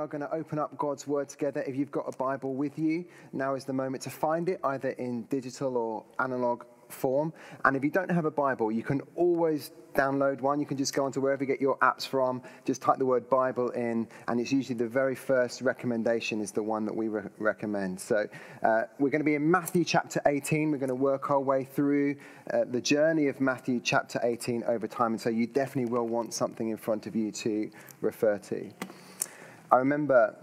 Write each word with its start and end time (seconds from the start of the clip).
are 0.00 0.06
going 0.06 0.22
to 0.22 0.34
open 0.34 0.58
up 0.58 0.76
God's 0.78 1.06
Word 1.06 1.28
together. 1.28 1.62
If 1.66 1.76
you've 1.76 1.90
got 1.90 2.06
a 2.08 2.16
Bible 2.16 2.54
with 2.54 2.78
you, 2.78 3.04
now 3.34 3.54
is 3.54 3.66
the 3.66 3.74
moment 3.74 4.02
to 4.04 4.10
find 4.10 4.48
it, 4.48 4.58
either 4.64 4.90
in 4.90 5.24
digital 5.24 5.76
or 5.76 6.04
analog 6.18 6.64
form. 6.88 7.34
And 7.66 7.76
if 7.76 7.84
you 7.84 7.90
don't 7.90 8.10
have 8.10 8.24
a 8.24 8.30
Bible, 8.30 8.72
you 8.72 8.82
can 8.82 9.02
always 9.14 9.72
download 9.94 10.40
one. 10.40 10.58
You 10.58 10.64
can 10.64 10.78
just 10.78 10.94
go 10.94 11.04
onto 11.04 11.20
wherever 11.20 11.42
you 11.42 11.46
get 11.46 11.60
your 11.60 11.76
apps 11.78 12.06
from, 12.06 12.40
just 12.64 12.80
type 12.80 12.96
the 12.96 13.04
word 13.04 13.28
Bible 13.28 13.68
in, 13.70 14.08
and 14.26 14.40
it's 14.40 14.50
usually 14.50 14.74
the 14.74 14.88
very 14.88 15.14
first 15.14 15.60
recommendation 15.60 16.40
is 16.40 16.50
the 16.50 16.62
one 16.62 16.86
that 16.86 16.96
we 16.96 17.08
re- 17.08 17.28
recommend. 17.36 18.00
So 18.00 18.26
uh, 18.62 18.84
we're 18.98 19.10
going 19.10 19.20
to 19.20 19.24
be 19.24 19.34
in 19.34 19.50
Matthew 19.50 19.84
chapter 19.84 20.22
18. 20.24 20.70
We're 20.70 20.78
going 20.78 20.88
to 20.88 20.94
work 20.94 21.30
our 21.30 21.40
way 21.40 21.64
through 21.64 22.16
uh, 22.54 22.64
the 22.70 22.80
journey 22.80 23.28
of 23.28 23.38
Matthew 23.38 23.80
chapter 23.84 24.18
18 24.22 24.64
over 24.64 24.88
time. 24.88 25.12
And 25.12 25.20
so 25.20 25.28
you 25.28 25.46
definitely 25.46 25.92
will 25.92 26.08
want 26.08 26.32
something 26.32 26.70
in 26.70 26.78
front 26.78 27.06
of 27.06 27.14
you 27.14 27.30
to 27.32 27.70
refer 28.00 28.38
to. 28.38 28.72
I 29.72 29.76
remember 29.76 30.34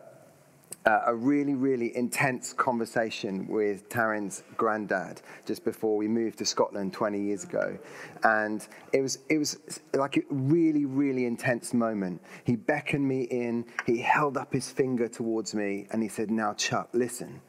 uh, 0.86 1.02
a 1.08 1.14
really, 1.14 1.54
really 1.54 1.96
intense 1.98 2.54
conversation 2.54 3.46
with 3.48 3.90
Taryn's 3.90 4.44
granddad 4.56 5.22
just 5.46 5.66
before 5.66 5.98
we 5.98 6.08
moved 6.08 6.38
to 6.38 6.46
Scotland 6.46 6.94
20 6.94 7.22
years 7.22 7.44
ago. 7.44 7.78
And 8.24 8.66
it 8.94 9.02
was, 9.02 9.20
it 9.30 9.38
was 9.38 9.82
like 9.94 10.16
a 10.16 10.22
really, 10.30 10.86
really 10.86 11.26
intense 11.26 11.74
moment. 11.74 12.22
He 12.46 12.56
beckoned 12.56 13.06
me 13.06 13.24
in, 13.24 13.66
he 13.86 13.98
held 14.00 14.38
up 14.38 14.54
his 14.54 14.72
finger 14.72 15.10
towards 15.10 15.54
me, 15.54 15.88
and 15.92 16.02
he 16.02 16.08
said, 16.08 16.32
Now, 16.32 16.54
Chuck, 16.54 16.90
listen. 16.94 17.42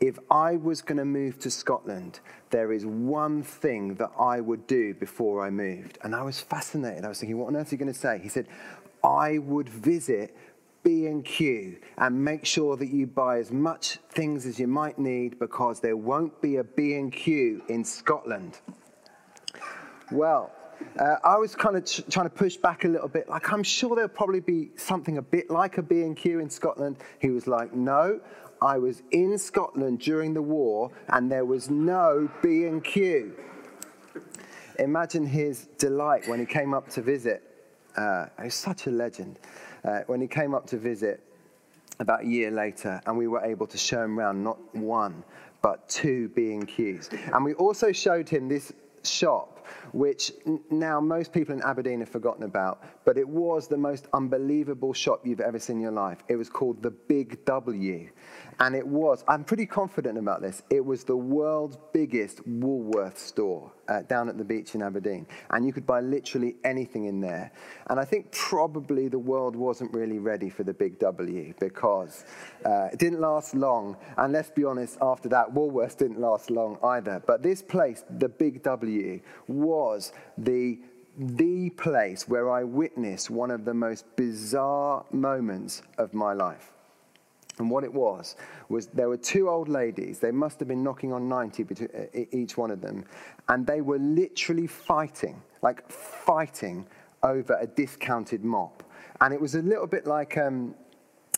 If 0.00 0.16
I 0.30 0.54
was 0.54 0.80
going 0.80 0.98
to 0.98 1.04
move 1.04 1.40
to 1.40 1.50
Scotland, 1.50 2.20
there 2.50 2.72
is 2.72 2.86
one 2.86 3.42
thing 3.42 3.96
that 3.96 4.12
I 4.16 4.40
would 4.40 4.68
do 4.68 4.94
before 4.94 5.44
I 5.44 5.50
moved. 5.50 5.98
And 6.04 6.14
I 6.14 6.22
was 6.22 6.40
fascinated. 6.40 7.04
I 7.04 7.08
was 7.08 7.18
thinking, 7.18 7.36
what 7.36 7.48
on 7.48 7.56
earth 7.56 7.72
are 7.72 7.74
you 7.74 7.78
going 7.78 7.92
to 7.92 7.98
say? 7.98 8.20
He 8.22 8.28
said, 8.28 8.46
I 9.02 9.38
would 9.38 9.68
visit 9.68 10.36
B&Q 10.88 11.76
and 11.98 12.24
make 12.24 12.46
sure 12.46 12.74
that 12.78 12.88
you 12.88 13.06
buy 13.06 13.36
as 13.36 13.52
much 13.52 13.98
things 14.08 14.46
as 14.46 14.58
you 14.58 14.66
might 14.66 14.98
need 14.98 15.38
because 15.38 15.80
there 15.80 15.98
won't 15.98 16.40
be 16.40 16.56
a 16.56 16.64
B&Q 16.64 17.62
in 17.68 17.84
Scotland. 17.84 18.60
Well, 20.10 20.50
uh, 20.98 21.16
I 21.22 21.36
was 21.36 21.54
kind 21.54 21.76
of 21.76 21.84
trying 22.08 22.24
to 22.24 22.34
push 22.34 22.56
back 22.56 22.86
a 22.86 22.88
little 22.88 23.06
bit. 23.06 23.28
Like, 23.28 23.52
I'm 23.52 23.62
sure 23.62 23.94
there'll 23.96 24.08
probably 24.08 24.40
be 24.40 24.70
something 24.76 25.18
a 25.18 25.22
bit 25.22 25.50
like 25.50 25.76
a 25.76 25.82
B&Q 25.82 26.38
in 26.38 26.48
Scotland. 26.48 26.96
He 27.18 27.28
was 27.28 27.46
like, 27.46 27.74
no, 27.74 28.18
I 28.62 28.78
was 28.78 29.02
in 29.10 29.36
Scotland 29.36 30.00
during 30.00 30.32
the 30.32 30.40
war 30.40 30.90
and 31.08 31.30
there 31.30 31.44
was 31.44 31.68
no 31.68 32.30
B&Q. 32.42 33.36
Imagine 34.78 35.26
his 35.26 35.66
delight 35.76 36.26
when 36.28 36.40
he 36.40 36.46
came 36.46 36.72
up 36.72 36.88
to 36.92 37.02
visit. 37.02 37.42
Uh, 37.94 38.28
he's 38.42 38.54
such 38.54 38.86
a 38.86 38.90
legend 38.90 39.38
uh, 39.88 40.02
when 40.06 40.20
he 40.20 40.26
came 40.26 40.54
up 40.54 40.66
to 40.66 40.76
visit 40.76 41.22
about 41.98 42.22
a 42.22 42.26
year 42.26 42.50
later, 42.50 43.00
and 43.06 43.16
we 43.16 43.26
were 43.26 43.42
able 43.42 43.66
to 43.66 43.78
show 43.78 44.04
him 44.04 44.18
around 44.18 44.44
not 44.44 44.58
one, 44.74 45.24
but 45.62 45.88
two 45.88 46.28
B&Qs. 46.30 47.34
And 47.34 47.44
we 47.44 47.54
also 47.54 47.90
showed 47.90 48.28
him 48.28 48.48
this 48.48 48.72
shop, 49.02 49.66
which 49.92 50.32
now 50.70 51.00
most 51.00 51.32
people 51.32 51.54
in 51.54 51.62
Aberdeen 51.62 52.00
have 52.00 52.08
forgotten 52.08 52.44
about, 52.44 52.84
but 53.04 53.16
it 53.16 53.28
was 53.28 53.66
the 53.66 53.76
most 53.76 54.06
unbelievable 54.12 54.92
shop 54.92 55.26
you've 55.26 55.40
ever 55.40 55.58
seen 55.58 55.76
in 55.76 55.82
your 55.82 55.92
life. 55.92 56.22
It 56.28 56.36
was 56.36 56.48
called 56.48 56.82
the 56.82 56.90
Big 56.90 57.44
W. 57.46 58.08
And 58.60 58.74
it 58.74 58.86
was, 58.86 59.24
I'm 59.28 59.44
pretty 59.44 59.66
confident 59.66 60.18
about 60.18 60.42
this, 60.42 60.62
it 60.68 60.84
was 60.84 61.04
the 61.04 61.16
world's 61.16 61.78
biggest 61.92 62.44
Woolworth 62.46 63.16
store 63.16 63.70
uh, 63.88 64.02
down 64.02 64.28
at 64.28 64.36
the 64.36 64.44
beach 64.44 64.74
in 64.74 64.82
Aberdeen. 64.82 65.26
And 65.50 65.64
you 65.64 65.72
could 65.72 65.86
buy 65.86 66.00
literally 66.00 66.56
anything 66.64 67.04
in 67.04 67.20
there. 67.20 67.52
And 67.88 68.00
I 68.00 68.04
think 68.04 68.32
probably 68.32 69.06
the 69.08 69.18
world 69.18 69.54
wasn't 69.54 69.94
really 69.94 70.18
ready 70.18 70.50
for 70.50 70.64
the 70.64 70.74
big 70.74 70.98
W 70.98 71.54
because 71.60 72.24
uh, 72.66 72.88
it 72.92 72.98
didn't 72.98 73.20
last 73.20 73.54
long. 73.54 73.96
And 74.16 74.32
let's 74.32 74.50
be 74.50 74.64
honest, 74.64 74.98
after 75.00 75.28
that, 75.28 75.54
Woolworths 75.54 75.96
didn't 75.96 76.18
last 76.18 76.50
long 76.50 76.78
either. 76.82 77.22
But 77.26 77.42
this 77.42 77.62
place, 77.62 78.04
the 78.18 78.28
big 78.28 78.62
W, 78.64 79.20
was 79.46 80.12
the 80.36 80.78
the 81.20 81.68
place 81.70 82.28
where 82.28 82.48
I 82.48 82.62
witnessed 82.62 83.28
one 83.28 83.50
of 83.50 83.64
the 83.64 83.74
most 83.74 84.04
bizarre 84.14 85.04
moments 85.10 85.82
of 85.98 86.14
my 86.14 86.32
life. 86.32 86.70
And 87.60 87.70
what 87.70 87.84
it 87.84 87.92
was, 87.92 88.36
was 88.68 88.86
there 88.88 89.08
were 89.08 89.16
two 89.16 89.48
old 89.48 89.68
ladies. 89.68 90.18
They 90.18 90.30
must 90.30 90.58
have 90.60 90.68
been 90.68 90.82
knocking 90.82 91.12
on 91.12 91.28
90 91.28 91.62
between, 91.62 91.88
uh, 91.94 92.24
each 92.32 92.56
one 92.56 92.70
of 92.70 92.80
them. 92.80 93.04
And 93.48 93.66
they 93.66 93.80
were 93.80 93.98
literally 93.98 94.66
fighting, 94.66 95.42
like 95.62 95.90
fighting 95.90 96.86
over 97.22 97.56
a 97.60 97.66
discounted 97.66 98.44
mop. 98.44 98.82
And 99.20 99.34
it 99.34 99.40
was 99.40 99.54
a 99.54 99.62
little 99.62 99.86
bit 99.86 100.06
like, 100.06 100.36
um, 100.38 100.74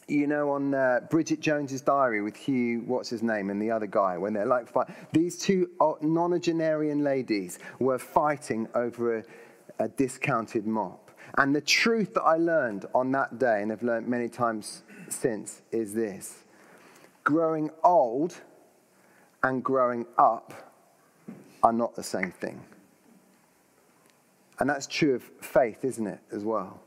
you 0.08 0.26
know, 0.26 0.50
on 0.50 0.74
uh, 0.74 1.00
Bridget 1.08 1.40
Jones's 1.40 1.80
Diary 1.80 2.20
with 2.20 2.36
Hugh, 2.36 2.82
what's 2.86 3.08
his 3.08 3.22
name, 3.22 3.48
and 3.48 3.62
the 3.62 3.70
other 3.70 3.86
guy, 3.86 4.18
when 4.18 4.32
they're 4.32 4.46
like, 4.46 4.68
fight. 4.68 4.88
these 5.12 5.38
two 5.38 5.70
nonagenarian 5.78 7.02
ladies 7.02 7.58
were 7.78 7.98
fighting 7.98 8.68
over 8.74 9.18
a, 9.18 9.24
a 9.78 9.88
discounted 9.88 10.66
mop. 10.66 11.10
And 11.38 11.54
the 11.54 11.60
truth 11.60 12.14
that 12.14 12.22
I 12.22 12.36
learned 12.36 12.86
on 12.94 13.12
that 13.12 13.38
day, 13.38 13.62
and 13.62 13.70
I've 13.70 13.82
learned 13.82 14.08
many 14.08 14.28
times 14.28 14.82
since 15.12 15.62
is 15.70 15.94
this 15.94 16.44
growing 17.24 17.70
old 17.84 18.34
and 19.42 19.62
growing 19.62 20.06
up 20.18 20.74
are 21.62 21.72
not 21.72 21.94
the 21.94 22.02
same 22.02 22.30
thing. 22.30 22.60
And 24.58 24.68
that's 24.68 24.86
true 24.86 25.14
of 25.14 25.22
faith, 25.22 25.84
isn't 25.84 26.06
it, 26.06 26.20
as 26.32 26.44
well? 26.44 26.80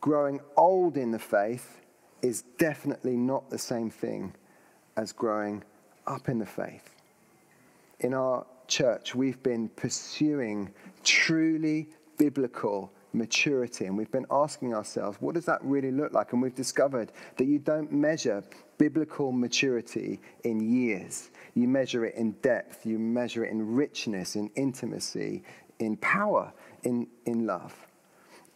Growing 0.00 0.40
old 0.56 0.96
in 0.96 1.10
the 1.10 1.18
faith 1.18 1.80
is 2.22 2.42
definitely 2.58 3.16
not 3.16 3.50
the 3.50 3.58
same 3.58 3.90
thing 3.90 4.34
as 4.96 5.12
growing 5.12 5.62
up 6.06 6.28
in 6.28 6.38
the 6.38 6.46
faith. 6.46 6.94
In 8.00 8.14
our 8.14 8.44
church, 8.66 9.14
we've 9.14 9.42
been 9.42 9.68
pursuing 9.70 10.70
truly 11.04 11.88
biblical 12.16 12.92
maturity. 13.18 13.86
And 13.86 13.96
we've 13.98 14.10
been 14.10 14.26
asking 14.30 14.74
ourselves, 14.74 15.18
what 15.20 15.34
does 15.34 15.44
that 15.46 15.58
really 15.62 15.90
look 15.90 16.12
like? 16.12 16.32
And 16.32 16.40
we've 16.40 16.54
discovered 16.54 17.12
that 17.36 17.44
you 17.46 17.58
don't 17.58 17.92
measure 17.92 18.42
biblical 18.78 19.32
maturity 19.32 20.20
in 20.44 20.60
years. 20.60 21.30
You 21.54 21.68
measure 21.68 22.06
it 22.06 22.14
in 22.14 22.32
depth, 22.42 22.86
you 22.86 22.98
measure 22.98 23.44
it 23.44 23.50
in 23.50 23.74
richness, 23.74 24.36
in 24.36 24.48
intimacy, 24.54 25.42
in 25.80 25.96
power, 25.96 26.52
in, 26.84 27.08
in 27.26 27.46
love. 27.46 27.74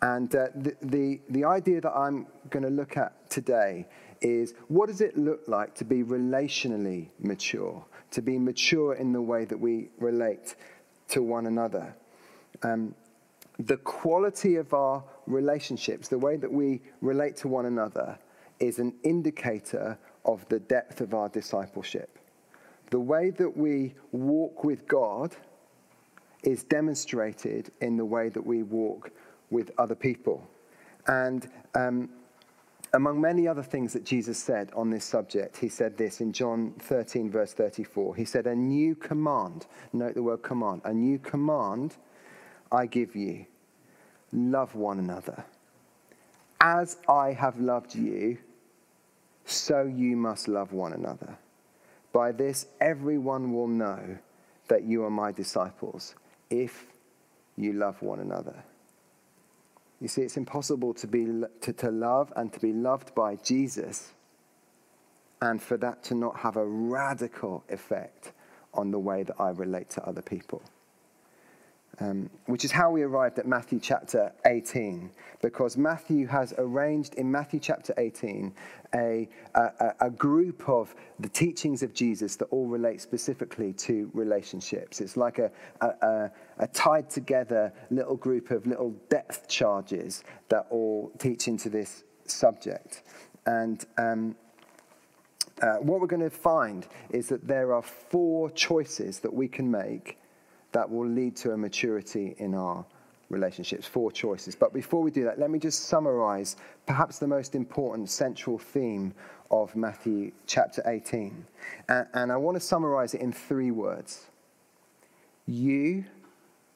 And 0.00 0.34
uh, 0.34 0.48
the, 0.54 0.76
the, 0.82 1.20
the 1.30 1.44
idea 1.44 1.80
that 1.80 1.92
I'm 1.92 2.26
going 2.50 2.64
to 2.64 2.70
look 2.70 2.96
at 2.96 3.30
today 3.30 3.86
is 4.20 4.54
what 4.68 4.88
does 4.88 5.00
it 5.00 5.16
look 5.16 5.42
like 5.46 5.74
to 5.76 5.84
be 5.84 6.02
relationally 6.02 7.08
mature, 7.18 7.84
to 8.12 8.22
be 8.22 8.38
mature 8.38 8.94
in 8.94 9.12
the 9.12 9.22
way 9.22 9.44
that 9.44 9.58
we 9.58 9.90
relate 9.98 10.54
to 11.08 11.22
one 11.22 11.46
another? 11.46 11.94
Um, 12.62 12.94
the 13.58 13.76
quality 13.78 14.56
of 14.56 14.72
our 14.72 15.04
relationships, 15.26 16.08
the 16.08 16.18
way 16.18 16.36
that 16.36 16.50
we 16.50 16.80
relate 17.00 17.36
to 17.38 17.48
one 17.48 17.66
another, 17.66 18.18
is 18.60 18.78
an 18.78 18.94
indicator 19.02 19.98
of 20.24 20.48
the 20.48 20.60
depth 20.60 21.00
of 21.00 21.14
our 21.14 21.28
discipleship. 21.28 22.18
The 22.90 23.00
way 23.00 23.30
that 23.30 23.56
we 23.56 23.94
walk 24.12 24.64
with 24.64 24.86
God 24.86 25.34
is 26.42 26.64
demonstrated 26.64 27.70
in 27.80 27.96
the 27.96 28.04
way 28.04 28.28
that 28.28 28.44
we 28.44 28.62
walk 28.62 29.10
with 29.50 29.70
other 29.78 29.94
people. 29.94 30.46
And 31.06 31.48
um, 31.74 32.10
among 32.94 33.20
many 33.20 33.48
other 33.48 33.62
things 33.62 33.92
that 33.94 34.04
Jesus 34.04 34.38
said 34.38 34.70
on 34.74 34.90
this 34.90 35.04
subject, 35.04 35.56
he 35.56 35.68
said 35.68 35.96
this 35.96 36.20
in 36.20 36.32
John 36.32 36.74
13, 36.78 37.30
verse 37.30 37.52
34. 37.52 38.16
He 38.16 38.24
said, 38.24 38.46
A 38.46 38.54
new 38.54 38.94
command, 38.94 39.66
note 39.92 40.14
the 40.14 40.22
word 40.22 40.42
command, 40.42 40.82
a 40.84 40.92
new 40.92 41.18
command 41.18 41.96
I 42.72 42.86
give 42.86 43.14
you 43.14 43.44
love 44.32 44.74
one 44.74 44.98
another. 44.98 45.44
As 46.60 46.96
I 47.08 47.32
have 47.32 47.60
loved 47.60 47.94
you, 47.94 48.38
so 49.44 49.82
you 49.82 50.16
must 50.16 50.48
love 50.48 50.72
one 50.72 50.92
another. 50.94 51.36
By 52.12 52.32
this, 52.32 52.66
everyone 52.80 53.52
will 53.52 53.68
know 53.68 54.18
that 54.68 54.84
you 54.84 55.04
are 55.04 55.10
my 55.10 55.32
disciples 55.32 56.14
if 56.50 56.86
you 57.56 57.74
love 57.74 58.00
one 58.00 58.20
another. 58.20 58.64
You 60.00 60.08
see, 60.08 60.22
it's 60.22 60.36
impossible 60.36 60.94
to, 60.94 61.06
be, 61.06 61.26
to, 61.60 61.72
to 61.74 61.90
love 61.90 62.32
and 62.36 62.52
to 62.52 62.60
be 62.60 62.72
loved 62.72 63.14
by 63.14 63.36
Jesus 63.36 64.12
and 65.40 65.60
for 65.60 65.76
that 65.78 66.02
to 66.04 66.14
not 66.14 66.36
have 66.38 66.56
a 66.56 66.64
radical 66.64 67.64
effect 67.68 68.32
on 68.74 68.90
the 68.90 68.98
way 68.98 69.22
that 69.24 69.36
I 69.38 69.50
relate 69.50 69.90
to 69.90 70.04
other 70.04 70.22
people. 70.22 70.62
Um, 72.00 72.30
which 72.46 72.64
is 72.64 72.72
how 72.72 72.90
we 72.90 73.02
arrived 73.02 73.38
at 73.38 73.46
Matthew 73.46 73.78
chapter 73.78 74.32
18, 74.46 75.10
because 75.42 75.76
Matthew 75.76 76.26
has 76.26 76.54
arranged 76.56 77.14
in 77.14 77.30
Matthew 77.30 77.60
chapter 77.60 77.92
18 77.98 78.54
a, 78.94 79.28
a, 79.54 79.92
a, 80.00 80.10
group 80.10 80.66
of 80.70 80.94
the 81.20 81.28
teachings 81.28 81.82
of 81.82 81.92
Jesus 81.92 82.36
that 82.36 82.46
all 82.46 82.66
relate 82.66 83.02
specifically 83.02 83.74
to 83.74 84.10
relationships. 84.14 85.02
It's 85.02 85.18
like 85.18 85.38
a, 85.38 85.50
a, 85.82 86.30
a 86.58 86.66
tied 86.68 87.10
together 87.10 87.70
little 87.90 88.16
group 88.16 88.50
of 88.50 88.66
little 88.66 88.92
depth 89.10 89.46
charges 89.46 90.24
that 90.48 90.66
all 90.70 91.12
teach 91.18 91.46
into 91.46 91.68
this 91.68 92.04
subject. 92.26 93.02
And 93.46 93.84
um, 93.98 94.36
uh, 95.60 95.76
what 95.76 96.00
we're 96.00 96.06
going 96.06 96.22
to 96.22 96.30
find 96.30 96.86
is 97.10 97.28
that 97.28 97.46
there 97.46 97.74
are 97.74 97.82
four 97.82 98.50
choices 98.50 99.20
that 99.20 99.32
we 99.32 99.48
can 99.48 99.70
make 99.70 100.18
that 100.72 100.90
will 100.90 101.08
lead 101.08 101.36
to 101.36 101.52
a 101.52 101.56
maturity 101.56 102.34
in 102.38 102.54
our 102.54 102.84
relationships. 103.28 103.86
Four 103.86 104.12
choices. 104.12 104.54
But 104.54 104.72
before 104.72 105.02
we 105.02 105.10
do 105.10 105.24
that, 105.24 105.38
let 105.38 105.50
me 105.50 105.58
just 105.58 105.84
summarize 105.84 106.56
perhaps 106.86 107.18
the 107.18 107.26
most 107.26 107.54
important 107.54 108.10
central 108.10 108.58
theme 108.58 109.14
of 109.50 109.74
Matthew 109.76 110.32
chapter 110.46 110.82
18. 110.86 111.46
And, 111.88 112.06
and 112.14 112.32
I 112.32 112.36
want 112.36 112.56
to 112.56 112.60
summarize 112.60 113.14
it 113.14 113.20
in 113.20 113.32
three 113.32 113.70
words 113.70 114.26
You 115.46 116.04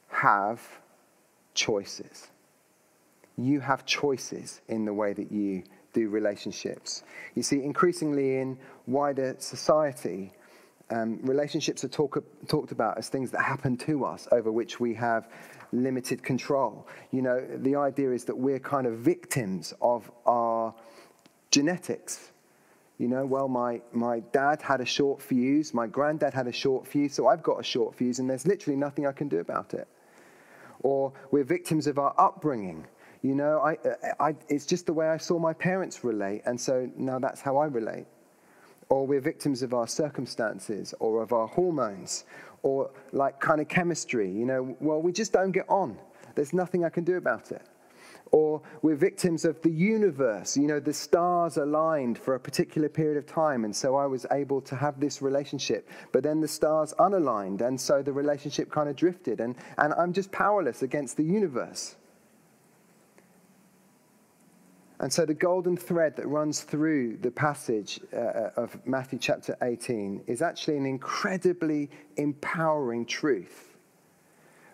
have 0.09 0.61
choices. 1.55 2.29
You 3.37 3.61
have 3.61 3.85
choices 3.85 4.63
in 4.69 4.87
the 4.87 4.95
way 4.95 5.13
that 5.13 5.31
you 5.31 5.63
do 5.93 6.09
relationships. 6.09 7.03
You 7.35 7.43
see, 7.43 7.63
increasingly 7.63 8.39
in 8.39 8.59
wider 8.87 9.37
society, 9.39 10.33
um, 10.91 11.19
relationships 11.23 11.85
are 11.85 11.89
talk, 11.89 12.23
talked 12.47 12.73
about 12.73 12.99
as 12.99 13.09
things 13.09 13.31
that 13.33 13.43
happen 13.43 13.77
to 13.79 14.05
us 14.05 14.29
over 14.31 14.53
which 14.53 14.79
we 14.79 14.95
have 14.95 15.29
limited 15.73 16.23
control. 16.23 16.87
You 17.11 17.23
know, 17.23 17.45
the 17.57 17.77
idea 17.77 18.13
is 18.13 18.25
that 18.27 18.37
we're 18.37 18.61
kind 18.61 18.87
of 18.87 18.99
victims 18.99 19.75
of 19.81 20.11
our 20.27 20.75
genetics. 21.51 22.31
You 22.99 23.09
know, 23.09 23.27
well, 23.27 23.49
my, 23.49 23.83
my 23.93 24.21
dad 24.33 24.63
had 24.63 24.81
a 24.81 24.87
short 24.87 25.21
fuse, 25.21 25.75
my 25.75 25.87
granddad 25.87 26.33
had 26.33 26.47
a 26.47 26.53
short 26.53 26.87
fuse, 26.87 27.15
so 27.15 27.27
I've 27.27 27.43
got 27.43 27.61
a 27.61 27.65
short 27.65 27.95
fuse, 27.95 28.21
and 28.21 28.31
there's 28.31 28.47
literally 28.47 28.77
nothing 28.77 29.07
I 29.07 29.13
can 29.13 29.29
do 29.29 29.41
about 29.41 29.75
it. 29.75 29.89
Or 30.81 31.13
we're 31.31 31.45
victims 31.45 31.87
of 31.87 31.99
our 31.99 32.15
upbringing. 32.17 32.87
You 33.23 33.35
know, 33.35 33.59
I, 33.59 33.77
I, 34.21 34.37
it's 34.49 34.67
just 34.67 34.87
the 34.87 34.93
way 34.93 35.09
I 35.09 35.17
saw 35.17 35.39
my 35.39 35.53
parents 35.53 36.05
relate, 36.05 36.43
and 36.47 36.61
so 36.61 36.89
now 36.97 37.19
that's 37.19 37.41
how 37.41 37.57
I 37.57 37.67
relate. 37.67 38.07
Or 38.89 39.07
we're 39.07 39.21
victims 39.21 39.63
of 39.63 39.75
our 39.75 39.89
circumstances 39.89 40.95
or 41.01 41.23
of 41.23 41.33
our 41.33 41.49
hormones 41.49 42.25
or 42.63 42.91
like 43.13 43.41
kind 43.41 43.61
of 43.61 43.69
chemistry. 43.69 44.31
You 44.31 44.47
know, 44.47 44.77
well, 44.81 45.01
we 45.01 45.13
just 45.13 45.33
don't 45.33 45.53
get 45.53 45.69
on. 45.69 45.99
There's 46.35 46.53
nothing 46.53 46.85
I 46.85 46.89
can 46.89 47.05
do 47.05 47.17
about 47.17 47.53
it. 47.53 47.63
Or 48.33 48.61
we're 48.83 48.97
victims 48.97 49.45
of 49.45 49.61
the 49.63 49.71
universe. 49.71 50.57
You 50.57 50.67
know, 50.67 50.81
the 50.81 50.93
stars 50.93 51.57
aligned 51.57 52.19
for 52.19 52.35
a 52.35 52.41
particular 52.41 52.89
period 52.89 53.17
of 53.17 53.27
time, 53.27 53.65
and 53.65 53.75
so 53.75 53.95
I 53.95 54.07
was 54.07 54.27
able 54.33 54.61
to 54.63 54.75
have 54.75 54.99
this 54.99 55.23
relationship. 55.23 55.89
But 56.13 56.25
then 56.25 56.41
the 56.41 56.49
stars 56.49 56.93
unaligned, 56.99 57.61
and 57.61 57.81
so 57.81 58.03
the 58.03 58.13
relationship 58.13 58.71
kind 58.71 58.89
of 58.89 58.97
drifted, 58.97 59.41
and, 59.41 59.55
and 59.79 59.95
I'm 59.95 60.13
just 60.13 60.33
powerless 60.33 60.83
against 60.83 61.17
the 61.17 61.23
universe. 61.23 61.97
And 64.99 65.13
so, 65.13 65.27
the 65.27 65.35
golden 65.35 65.77
thread 65.77 66.17
that 66.17 66.27
runs 66.27 66.63
through 66.63 67.19
the 67.19 67.31
passage 67.31 68.01
uh, 68.15 68.51
of 68.57 68.79
Matthew 68.87 69.19
chapter 69.19 69.57
18 69.63 70.23
is 70.27 70.41
actually 70.41 70.79
an 70.79 70.87
incredibly 70.87 71.91
empowering 72.17 73.05
truth. 73.05 73.77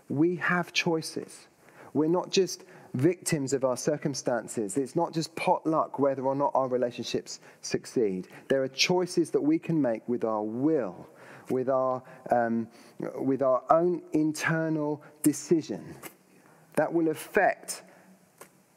We 0.09 0.37
have 0.37 0.73
choices. 0.73 1.49
We're 1.93 2.09
not 2.09 2.31
just 2.31 2.65
victims 2.95 3.53
of 3.53 3.65
our 3.65 3.77
circumstances. 3.77 4.77
It's 4.77 4.95
not 4.95 5.13
just 5.13 5.35
pot 5.35 5.67
luck 5.67 5.99
whether 5.99 6.23
or 6.23 6.35
not 6.35 6.53
our 6.55 6.69
relationships 6.69 7.41
succeed. 7.61 8.29
There 8.49 8.63
are 8.63 8.69
choices 8.69 9.31
that 9.31 9.41
we 9.41 9.59
can 9.59 9.81
make 9.81 10.07
with 10.09 10.25
our 10.25 10.43
will, 10.43 11.09
with 11.51 11.69
our, 11.69 12.03
um, 12.31 12.69
with 13.17 13.43
our 13.43 13.63
own 13.71 14.03
internal 14.13 15.03
decision 15.23 15.97
that 16.77 16.93
will 16.93 17.09
affect 17.09 17.83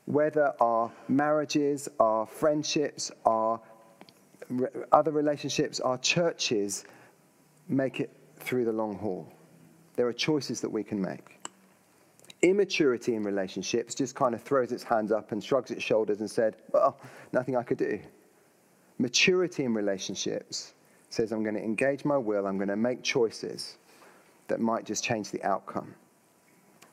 whether 0.05 0.53
our 0.59 0.91
marriages, 1.07 1.89
our 1.99 2.25
friendships, 2.25 3.11
our 3.25 3.59
other 4.91 5.11
relationships, 5.11 5.79
our 5.79 5.97
churches 5.97 6.85
make 7.67 7.99
it 7.99 8.11
through 8.37 8.65
the 8.65 8.71
long 8.71 8.95
haul. 8.97 9.27
There 9.95 10.07
are 10.07 10.13
choices 10.13 10.61
that 10.61 10.69
we 10.69 10.83
can 10.83 11.01
make. 11.01 11.49
Immaturity 12.41 13.15
in 13.15 13.23
relationships 13.23 13.95
just 13.95 14.13
kind 14.13 14.35
of 14.35 14.43
throws 14.43 14.71
its 14.71 14.83
hands 14.83 15.11
up 15.11 15.31
and 15.31 15.43
shrugs 15.43 15.71
its 15.71 15.81
shoulders 15.81 16.19
and 16.19 16.29
said, 16.29 16.57
Well, 16.71 16.99
nothing 17.31 17.55
I 17.55 17.63
could 17.63 17.79
do. 17.79 17.99
Maturity 18.99 19.63
in 19.63 19.73
relationships 19.73 20.73
says, 21.09 21.31
I'm 21.31 21.43
going 21.43 21.55
to 21.55 21.63
engage 21.63 22.05
my 22.05 22.17
will, 22.17 22.45
I'm 22.45 22.57
going 22.57 22.67
to 22.67 22.75
make 22.75 23.01
choices 23.01 23.77
that 24.47 24.59
might 24.59 24.85
just 24.85 25.03
change 25.03 25.31
the 25.31 25.43
outcome. 25.43 25.95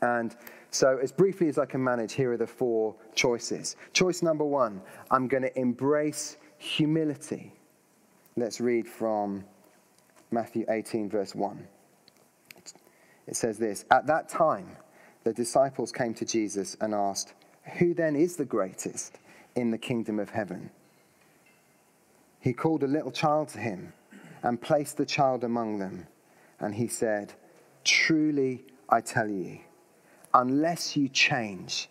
And 0.02 0.36
so, 0.70 0.98
as 0.98 1.12
briefly 1.12 1.48
as 1.48 1.58
I 1.58 1.64
can 1.64 1.82
manage, 1.82 2.12
here 2.12 2.32
are 2.32 2.36
the 2.36 2.46
four 2.46 2.94
choices. 3.14 3.76
Choice 3.92 4.22
number 4.22 4.44
one 4.44 4.82
I'm 5.10 5.28
going 5.28 5.44
to 5.44 5.58
embrace 5.58 6.36
humility. 6.58 7.52
Let's 8.36 8.60
read 8.60 8.88
from 8.88 9.44
Matthew 10.30 10.64
18, 10.68 11.08
verse 11.08 11.34
1. 11.34 11.68
It 13.26 13.36
says 13.36 13.58
this 13.58 13.84
At 13.90 14.06
that 14.06 14.28
time, 14.28 14.76
the 15.24 15.32
disciples 15.32 15.92
came 15.92 16.14
to 16.14 16.24
Jesus 16.24 16.76
and 16.80 16.94
asked, 16.94 17.34
Who 17.78 17.94
then 17.94 18.16
is 18.16 18.36
the 18.36 18.44
greatest 18.44 19.18
in 19.54 19.70
the 19.70 19.78
kingdom 19.78 20.18
of 20.18 20.30
heaven? 20.30 20.70
He 22.40 22.52
called 22.52 22.82
a 22.82 22.88
little 22.88 23.12
child 23.12 23.48
to 23.50 23.58
him 23.58 23.92
and 24.42 24.60
placed 24.60 24.96
the 24.96 25.06
child 25.06 25.44
among 25.44 25.78
them. 25.78 26.08
And 26.58 26.74
he 26.74 26.88
said, 26.88 27.34
Truly 27.84 28.64
I 28.88 29.00
tell 29.00 29.28
you, 29.28 29.60
unless 30.34 30.96
you 30.96 31.08
change 31.08 31.88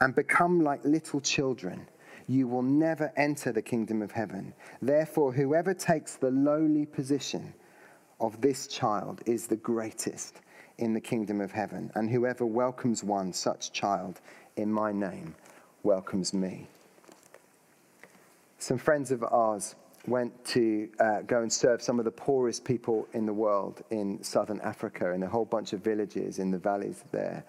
and 0.00 0.14
become 0.14 0.62
like 0.62 0.84
little 0.84 1.20
children, 1.20 1.86
you 2.26 2.48
will 2.48 2.62
never 2.62 3.12
enter 3.16 3.52
the 3.52 3.62
kingdom 3.62 4.02
of 4.02 4.10
heaven. 4.12 4.54
Therefore, 4.80 5.32
whoever 5.32 5.74
takes 5.74 6.16
the 6.16 6.30
lowly 6.30 6.86
position 6.86 7.54
of 8.20 8.40
this 8.40 8.66
child 8.66 9.20
is 9.26 9.46
the 9.46 9.56
greatest 9.56 10.40
in 10.78 10.92
the 10.92 11.00
kingdom 11.00 11.40
of 11.40 11.52
heaven. 11.52 11.90
And 11.94 12.10
whoever 12.10 12.46
welcomes 12.46 13.04
one 13.04 13.32
such 13.32 13.72
child 13.72 14.20
in 14.56 14.72
my 14.72 14.92
name 14.92 15.34
welcomes 15.82 16.32
me. 16.32 16.66
Some 18.58 18.78
friends 18.78 19.10
of 19.10 19.22
ours 19.24 19.74
went 20.06 20.44
to 20.44 20.88
uh, 21.00 21.22
go 21.22 21.42
and 21.42 21.52
serve 21.52 21.82
some 21.82 21.98
of 21.98 22.04
the 22.04 22.10
poorest 22.10 22.64
people 22.64 23.08
in 23.12 23.26
the 23.26 23.32
world 23.32 23.82
in 23.90 24.22
southern 24.22 24.60
Africa 24.60 25.12
in 25.12 25.22
a 25.22 25.28
whole 25.28 25.44
bunch 25.44 25.72
of 25.72 25.80
villages 25.80 26.38
in 26.38 26.50
the 26.50 26.58
valleys 26.58 27.04
there. 27.10 27.44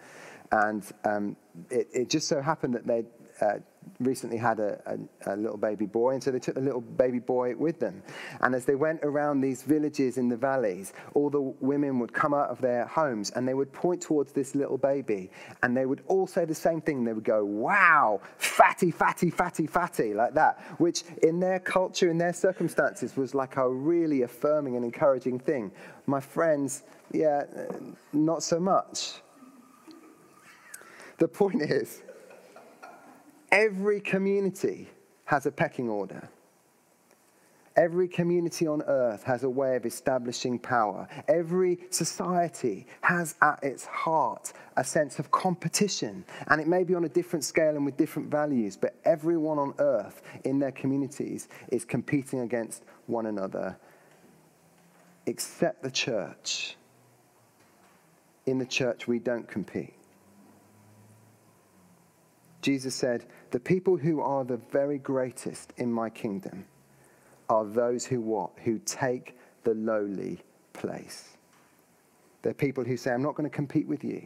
And 0.51 0.83
um, 1.03 1.35
it, 1.69 1.87
it, 1.93 2.09
just 2.09 2.27
so 2.27 2.41
happened 2.41 2.75
that 2.75 2.85
they 2.85 3.03
uh, 3.41 3.55
recently 3.99 4.37
had 4.37 4.59
a, 4.59 4.79
a, 4.85 5.33
a, 5.33 5.35
little 5.35 5.57
baby 5.57 5.85
boy, 5.85 6.11
and 6.11 6.23
so 6.23 6.31
they 6.31 6.39
took 6.39 6.55
the 6.55 6.61
little 6.61 6.81
baby 6.81 7.19
boy 7.19 7.55
with 7.55 7.79
them. 7.79 8.01
And 8.41 8.55
as 8.55 8.65
they 8.65 8.75
went 8.75 9.01
around 9.03 9.41
these 9.41 9.63
villages 9.63 10.17
in 10.17 10.29
the 10.29 10.37
valleys, 10.37 10.93
all 11.13 11.29
the 11.29 11.41
women 11.41 11.99
would 11.99 12.13
come 12.13 12.33
out 12.33 12.49
of 12.49 12.61
their 12.61 12.85
homes 12.85 13.31
and 13.31 13.47
they 13.47 13.53
would 13.53 13.71
point 13.73 14.01
towards 14.01 14.31
this 14.31 14.55
little 14.55 14.77
baby, 14.77 15.29
and 15.63 15.75
they 15.75 15.85
would 15.85 16.03
all 16.07 16.27
say 16.27 16.45
the 16.45 16.55
same 16.55 16.81
thing. 16.81 17.03
They 17.03 17.13
would 17.13 17.23
go, 17.23 17.43
Wow, 17.45 18.21
fatty, 18.37 18.91
fatty, 18.91 19.29
fatty, 19.29 19.67
fatty, 19.67 20.13
like 20.13 20.33
that, 20.33 20.59
which 20.77 21.03
in 21.23 21.39
their 21.39 21.59
culture, 21.59 22.09
in 22.09 22.17
their 22.17 22.33
circumstances, 22.33 23.15
was 23.15 23.33
like 23.33 23.57
a 23.57 23.69
really 23.69 24.23
affirming 24.23 24.75
and 24.75 24.85
encouraging 24.85 25.39
thing. 25.39 25.71
My 26.05 26.19
friends, 26.19 26.83
yeah, 27.11 27.43
not 28.13 28.43
so 28.43 28.59
much. 28.59 29.21
The 31.17 31.27
point 31.27 31.61
is, 31.61 32.01
Every 33.55 34.01
community 34.01 34.89
has 35.23 35.45
a 35.45 35.51
pecking 35.51 35.87
order. 35.87 36.27
Every 37.77 38.09
community 38.09 38.67
on 38.67 38.81
earth 38.81 39.23
has 39.23 39.43
a 39.43 39.49
way 39.49 39.77
of 39.77 39.85
establishing 39.85 40.59
power. 40.59 41.07
Every 41.29 41.79
society 41.89 42.85
has 42.99 43.35
at 43.41 43.63
its 43.63 43.85
heart 43.85 44.51
a 44.75 44.83
sense 44.83 45.19
of 45.19 45.31
competition. 45.31 46.25
And 46.47 46.59
it 46.59 46.67
may 46.67 46.83
be 46.83 46.95
on 46.95 47.05
a 47.05 47.09
different 47.09 47.45
scale 47.45 47.77
and 47.77 47.85
with 47.85 47.95
different 47.95 48.29
values, 48.29 48.75
but 48.75 48.93
everyone 49.05 49.57
on 49.57 49.73
earth 49.79 50.21
in 50.43 50.59
their 50.59 50.73
communities 50.73 51.47
is 51.69 51.85
competing 51.85 52.41
against 52.41 52.83
one 53.07 53.25
another, 53.25 53.77
except 55.27 55.81
the 55.81 55.91
church. 55.91 56.75
In 58.47 58.59
the 58.59 58.65
church, 58.65 59.07
we 59.07 59.17
don't 59.17 59.47
compete. 59.47 59.93
Jesus 62.61 62.95
said, 62.95 63.27
The 63.51 63.59
people 63.59 63.97
who 63.97 64.21
are 64.21 64.43
the 64.43 64.57
very 64.71 64.97
greatest 64.97 65.73
in 65.77 65.91
my 65.91 66.09
kingdom 66.09 66.65
are 67.49 67.65
those 67.65 68.05
who 68.05 68.21
what? 68.21 68.51
Who 68.63 68.79
take 68.79 69.37
the 69.63 69.73
lowly 69.73 70.39
place. 70.73 71.37
They're 72.41 72.53
people 72.53 72.83
who 72.83 72.97
say, 72.97 73.11
I'm 73.11 73.23
not 73.23 73.35
going 73.35 73.49
to 73.49 73.55
compete 73.55 73.87
with 73.87 74.03
you. 74.03 74.21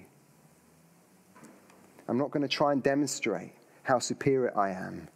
I'm 2.07 2.17
not 2.17 2.31
going 2.31 2.41
to 2.41 2.49
try 2.49 2.71
and 2.71 2.81
demonstrate 2.81 3.53
how 3.83 3.99
superior 3.99 4.57
I 4.57 4.71
am. 4.71 5.07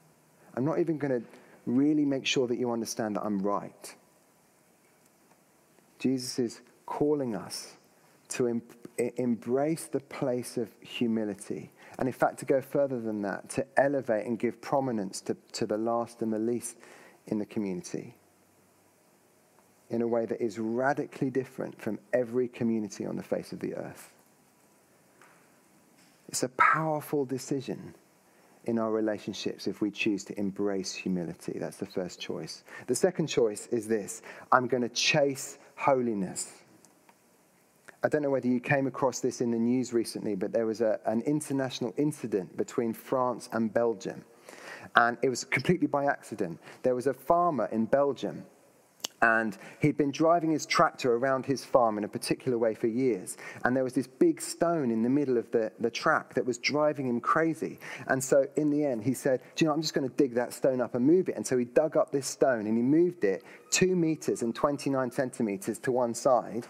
I'm 0.56 0.64
not 0.64 0.80
even 0.80 0.98
going 0.98 1.22
to 1.22 1.28
really 1.66 2.06
make 2.06 2.26
sure 2.26 2.48
that 2.48 2.58
you 2.58 2.72
understand 2.72 3.16
that 3.16 3.24
I'm 3.24 3.40
right. 3.40 3.96
Jesus 6.00 6.38
is 6.40 6.62
calling 6.86 7.36
us 7.36 7.76
to 8.30 8.48
em- 8.48 8.62
embrace 9.18 9.86
the 9.86 10.00
place 10.00 10.58
of 10.58 10.70
humility. 10.82 11.72
And 12.00 12.08
in 12.08 12.14
fact, 12.14 12.40
to 12.40 12.46
go 12.46 12.62
further 12.62 13.00
than 13.00 13.22
that, 13.22 13.50
to 13.52 13.66
elevate 13.78 14.26
and 14.26 14.40
give 14.40 14.62
prominence 14.62 15.22
to, 15.22 15.38
to 15.54 15.66
the 15.66 15.78
last 15.78 16.22
and 16.22 16.34
the 16.34 16.40
least 16.40 16.78
in 17.28 17.40
the 17.40 17.46
community 17.46 18.16
in 19.90 20.02
a 20.02 20.08
way 20.08 20.26
that 20.26 20.42
is 20.42 20.58
radically 20.58 21.30
different 21.30 21.80
from 21.80 22.00
every 22.14 22.48
community 22.48 23.06
on 23.06 23.16
the 23.16 23.24
face 23.24 23.52
of 23.54 23.60
the 23.60 23.76
earth. 23.76 24.12
It's 26.30 26.42
a 26.42 26.50
powerful 26.50 27.26
decision 27.26 27.94
in 28.66 28.80
our 28.80 28.92
relationships 28.92 29.68
if 29.68 29.82
we 29.82 29.92
choose 29.92 30.24
to 30.26 30.40
embrace 30.40 30.94
humility. 30.94 31.60
That's 31.60 31.78
the 31.78 31.86
first 31.86 32.20
choice. 32.20 32.64
The 32.88 32.96
second 32.96 33.28
choice 33.28 33.68
is 33.68 33.88
this 33.88 34.24
I'm 34.52 34.68
going 34.68 34.82
to 34.82 34.90
chase 34.90 35.60
holiness. 35.76 36.63
I 38.04 38.10
don't 38.10 38.22
know 38.22 38.30
whether 38.30 38.48
you 38.48 38.60
came 38.60 38.86
across 38.86 39.22
this 39.22 39.40
in 39.40 39.50
the 39.50 39.58
news 39.58 39.94
recently, 39.94 40.36
but 40.36 40.52
there 40.52 40.66
was 40.66 40.82
a, 40.82 41.00
an 41.06 41.22
international 41.22 41.94
incident 41.98 42.58
between 42.58 42.94
France 42.94 43.48
and 43.54 43.74
Belgium. 43.74 44.26
And 44.96 45.18
it 45.22 45.30
was 45.30 45.46
completely 45.46 45.88
by 45.88 46.06
accident. 46.06 46.60
There 46.84 46.96
was 46.96 47.08
a 47.08 47.14
farmer 47.14 47.70
in 47.72 47.86
Belgium 47.86 48.46
and 49.24 49.58
he'd 49.80 49.96
been 49.96 50.12
driving 50.12 50.52
his 50.52 50.66
tractor 50.66 51.16
around 51.16 51.46
his 51.46 51.64
farm 51.64 51.98
in 51.98 52.04
a 52.04 52.10
particular 52.10 52.58
way 52.58 52.76
for 52.76 52.88
years. 52.88 53.38
And 53.64 53.74
there 53.74 53.86
was 53.86 53.94
this 53.94 54.06
big 54.06 54.42
stone 54.42 54.92
in 54.92 55.02
the 55.02 55.10
middle 55.10 55.38
of 55.38 55.50
the, 55.52 55.72
the 55.80 55.90
track 55.90 56.34
that 56.34 56.46
was 56.46 56.58
driving 56.58 57.08
him 57.08 57.22
crazy. 57.22 57.80
And 58.08 58.22
so 58.22 58.46
in 58.58 58.70
the 58.70 58.86
end, 58.86 59.02
he 59.02 59.14
said, 59.14 59.40
Do 59.56 59.64
you 59.64 59.70
know, 59.70 59.76
I'm 59.76 59.82
just 59.82 59.94
going 59.94 60.10
to 60.10 60.14
dig 60.18 60.34
that 60.34 60.54
stone 60.54 60.82
up 60.82 60.94
and 60.94 61.08
move 61.08 61.30
it. 61.30 61.38
And 61.38 61.48
so 61.48 61.58
he 61.58 61.64
dug 61.64 61.96
up 61.96 62.12
this 62.12 62.28
stone 62.28 62.68
and 62.68 62.76
he 62.76 62.84
moved 62.84 63.24
it 63.24 63.44
two 63.72 63.96
meters 63.96 64.42
and 64.42 64.54
29 64.54 65.10
centimeters 65.10 65.80
to 65.80 65.94
one 65.94 66.14
side 66.14 66.68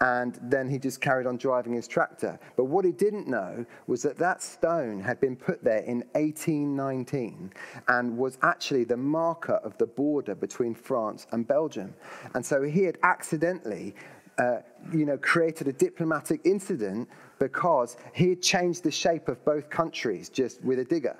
and 0.00 0.38
then 0.42 0.68
he 0.68 0.78
just 0.78 1.00
carried 1.00 1.26
on 1.26 1.36
driving 1.36 1.74
his 1.74 1.86
tractor. 1.86 2.38
But 2.56 2.64
what 2.64 2.86
he 2.86 2.92
didn't 2.92 3.28
know 3.28 3.66
was 3.86 4.02
that 4.02 4.16
that 4.16 4.42
stone 4.42 4.98
had 4.98 5.20
been 5.20 5.36
put 5.36 5.62
there 5.62 5.80
in 5.80 5.98
1819 6.12 7.52
and 7.88 8.16
was 8.16 8.38
actually 8.42 8.84
the 8.84 8.96
marker 8.96 9.60
of 9.62 9.76
the 9.76 9.86
border 9.86 10.34
between 10.34 10.74
France 10.74 11.26
and 11.32 11.46
Belgium. 11.46 11.94
And 12.34 12.44
so 12.44 12.62
he 12.62 12.84
had 12.84 12.96
accidentally, 13.02 13.94
uh, 14.38 14.58
you 14.90 15.04
know, 15.04 15.18
created 15.18 15.68
a 15.68 15.72
diplomatic 15.72 16.40
incident 16.44 17.06
because 17.38 17.98
he 18.14 18.30
had 18.30 18.40
changed 18.40 18.82
the 18.82 18.90
shape 18.90 19.28
of 19.28 19.44
both 19.44 19.68
countries 19.68 20.30
just 20.30 20.62
with 20.64 20.78
a 20.78 20.84
digger. 20.84 21.16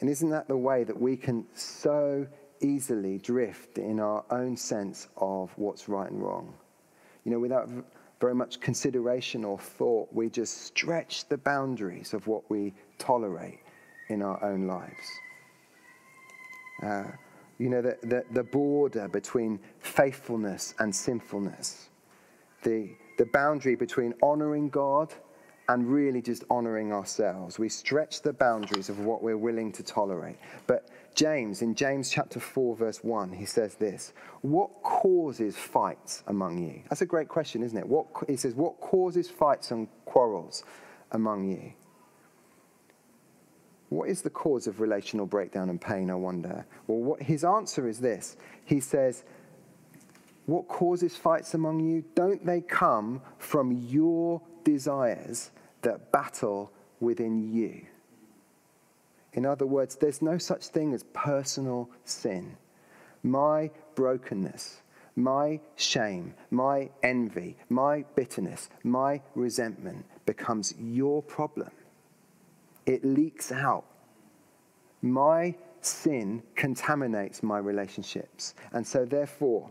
And 0.00 0.10
isn't 0.10 0.30
that 0.30 0.48
the 0.48 0.56
way 0.56 0.82
that 0.82 1.00
we 1.00 1.16
can 1.16 1.46
so 1.54 2.26
easily 2.60 3.18
drift 3.18 3.78
in 3.78 4.00
our 4.00 4.24
own 4.30 4.56
sense 4.56 5.08
of 5.16 5.50
what's 5.56 5.88
right 5.88 6.10
and 6.10 6.22
wrong. 6.22 6.52
You 7.24 7.32
know, 7.32 7.38
without 7.38 7.68
very 8.20 8.34
much 8.34 8.60
consideration 8.60 9.44
or 9.44 9.58
thought, 9.58 10.08
we 10.12 10.30
just 10.30 10.62
stretch 10.62 11.28
the 11.28 11.36
boundaries 11.36 12.14
of 12.14 12.26
what 12.26 12.48
we 12.50 12.74
tolerate 12.98 13.60
in 14.08 14.22
our 14.22 14.42
own 14.42 14.66
lives. 14.66 15.20
Uh, 16.82 17.04
you 17.58 17.68
know, 17.68 17.82
the, 17.82 17.96
the, 18.02 18.24
the 18.32 18.42
border 18.42 19.08
between 19.08 19.58
faithfulness 19.80 20.74
and 20.78 20.94
sinfulness, 20.94 21.88
the, 22.62 22.90
the 23.18 23.26
boundary 23.26 23.74
between 23.74 24.14
honoring 24.22 24.68
God 24.68 25.14
and 25.68 25.90
really 25.90 26.22
just 26.22 26.44
honoring 26.48 26.92
ourselves. 26.92 27.58
We 27.58 27.68
stretch 27.68 28.22
the 28.22 28.32
boundaries 28.32 28.88
of 28.88 29.00
what 29.00 29.22
we're 29.22 29.36
willing 29.36 29.72
to 29.72 29.82
tolerate. 29.82 30.36
But 30.66 30.88
James, 31.14 31.62
in 31.62 31.74
James 31.74 32.10
chapter 32.10 32.38
4, 32.38 32.76
verse 32.76 33.02
1, 33.02 33.32
he 33.32 33.46
says 33.46 33.74
this 33.74 34.12
What 34.42 34.70
causes 34.82 35.56
fights 35.56 36.22
among 36.28 36.58
you? 36.58 36.82
That's 36.88 37.02
a 37.02 37.06
great 37.06 37.28
question, 37.28 37.62
isn't 37.62 37.76
it? 37.76 37.88
What, 37.88 38.06
he 38.28 38.36
says, 38.36 38.54
What 38.54 38.80
causes 38.80 39.28
fights 39.28 39.70
and 39.72 39.88
quarrels 40.04 40.62
among 41.10 41.50
you? 41.50 41.72
What 43.88 44.08
is 44.08 44.22
the 44.22 44.30
cause 44.30 44.66
of 44.66 44.80
relational 44.80 45.26
breakdown 45.26 45.70
and 45.70 45.80
pain, 45.80 46.10
I 46.10 46.14
wonder? 46.14 46.66
Well, 46.86 46.98
what, 46.98 47.22
his 47.22 47.44
answer 47.44 47.88
is 47.88 47.98
this 47.98 48.36
He 48.64 48.78
says, 48.78 49.24
What 50.44 50.68
causes 50.68 51.16
fights 51.16 51.54
among 51.54 51.80
you? 51.80 52.04
Don't 52.14 52.44
they 52.46 52.60
come 52.60 53.20
from 53.38 53.72
your 53.72 54.40
desires 54.66 55.52
that 55.82 56.12
battle 56.12 56.72
within 57.00 57.54
you? 57.54 57.86
In 59.32 59.46
other 59.46 59.66
words, 59.66 59.96
there's 59.96 60.20
no 60.20 60.38
such 60.38 60.66
thing 60.66 60.92
as 60.92 61.04
personal 61.12 61.88
sin. 62.04 62.56
My 63.22 63.70
brokenness, 63.94 64.82
my 65.14 65.60
shame, 65.76 66.34
my 66.50 66.90
envy, 67.02 67.56
my 67.68 68.04
bitterness, 68.16 68.68
my 68.82 69.22
resentment 69.34 70.04
becomes 70.26 70.74
your 70.78 71.22
problem. 71.22 71.70
It 72.86 73.04
leaks 73.04 73.52
out. 73.52 73.84
My 75.02 75.54
sin 75.80 76.42
contaminates 76.54 77.42
my 77.42 77.58
relationships. 77.58 78.54
And 78.72 78.86
so, 78.86 79.04
therefore, 79.04 79.70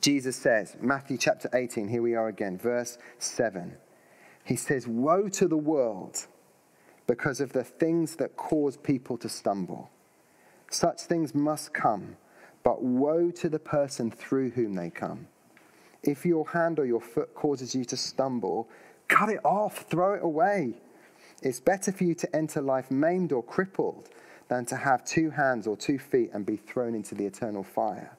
Jesus 0.00 0.36
says, 0.36 0.76
Matthew 0.80 1.16
chapter 1.16 1.48
18, 1.54 1.88
here 1.88 2.02
we 2.02 2.14
are 2.14 2.28
again, 2.28 2.58
verse 2.58 2.98
7. 3.18 3.76
He 4.50 4.56
says, 4.56 4.88
Woe 4.88 5.28
to 5.28 5.46
the 5.46 5.56
world 5.56 6.26
because 7.06 7.40
of 7.40 7.52
the 7.52 7.62
things 7.62 8.16
that 8.16 8.36
cause 8.36 8.76
people 8.76 9.16
to 9.18 9.28
stumble. 9.28 9.92
Such 10.72 11.02
things 11.02 11.36
must 11.36 11.72
come, 11.72 12.16
but 12.64 12.82
woe 12.82 13.30
to 13.30 13.48
the 13.48 13.60
person 13.60 14.10
through 14.10 14.50
whom 14.50 14.74
they 14.74 14.90
come. 14.90 15.28
If 16.02 16.26
your 16.26 16.48
hand 16.48 16.80
or 16.80 16.84
your 16.84 17.00
foot 17.00 17.32
causes 17.32 17.76
you 17.76 17.84
to 17.84 17.96
stumble, 17.96 18.68
cut 19.06 19.28
it 19.28 19.38
off, 19.44 19.86
throw 19.88 20.14
it 20.14 20.24
away. 20.24 20.74
It's 21.44 21.60
better 21.60 21.92
for 21.92 22.02
you 22.02 22.16
to 22.16 22.34
enter 22.34 22.60
life 22.60 22.90
maimed 22.90 23.30
or 23.30 23.44
crippled 23.44 24.08
than 24.48 24.64
to 24.64 24.74
have 24.74 25.04
two 25.04 25.30
hands 25.30 25.68
or 25.68 25.76
two 25.76 26.00
feet 26.00 26.30
and 26.34 26.44
be 26.44 26.56
thrown 26.56 26.96
into 26.96 27.14
the 27.14 27.24
eternal 27.24 27.62
fire. 27.62 28.18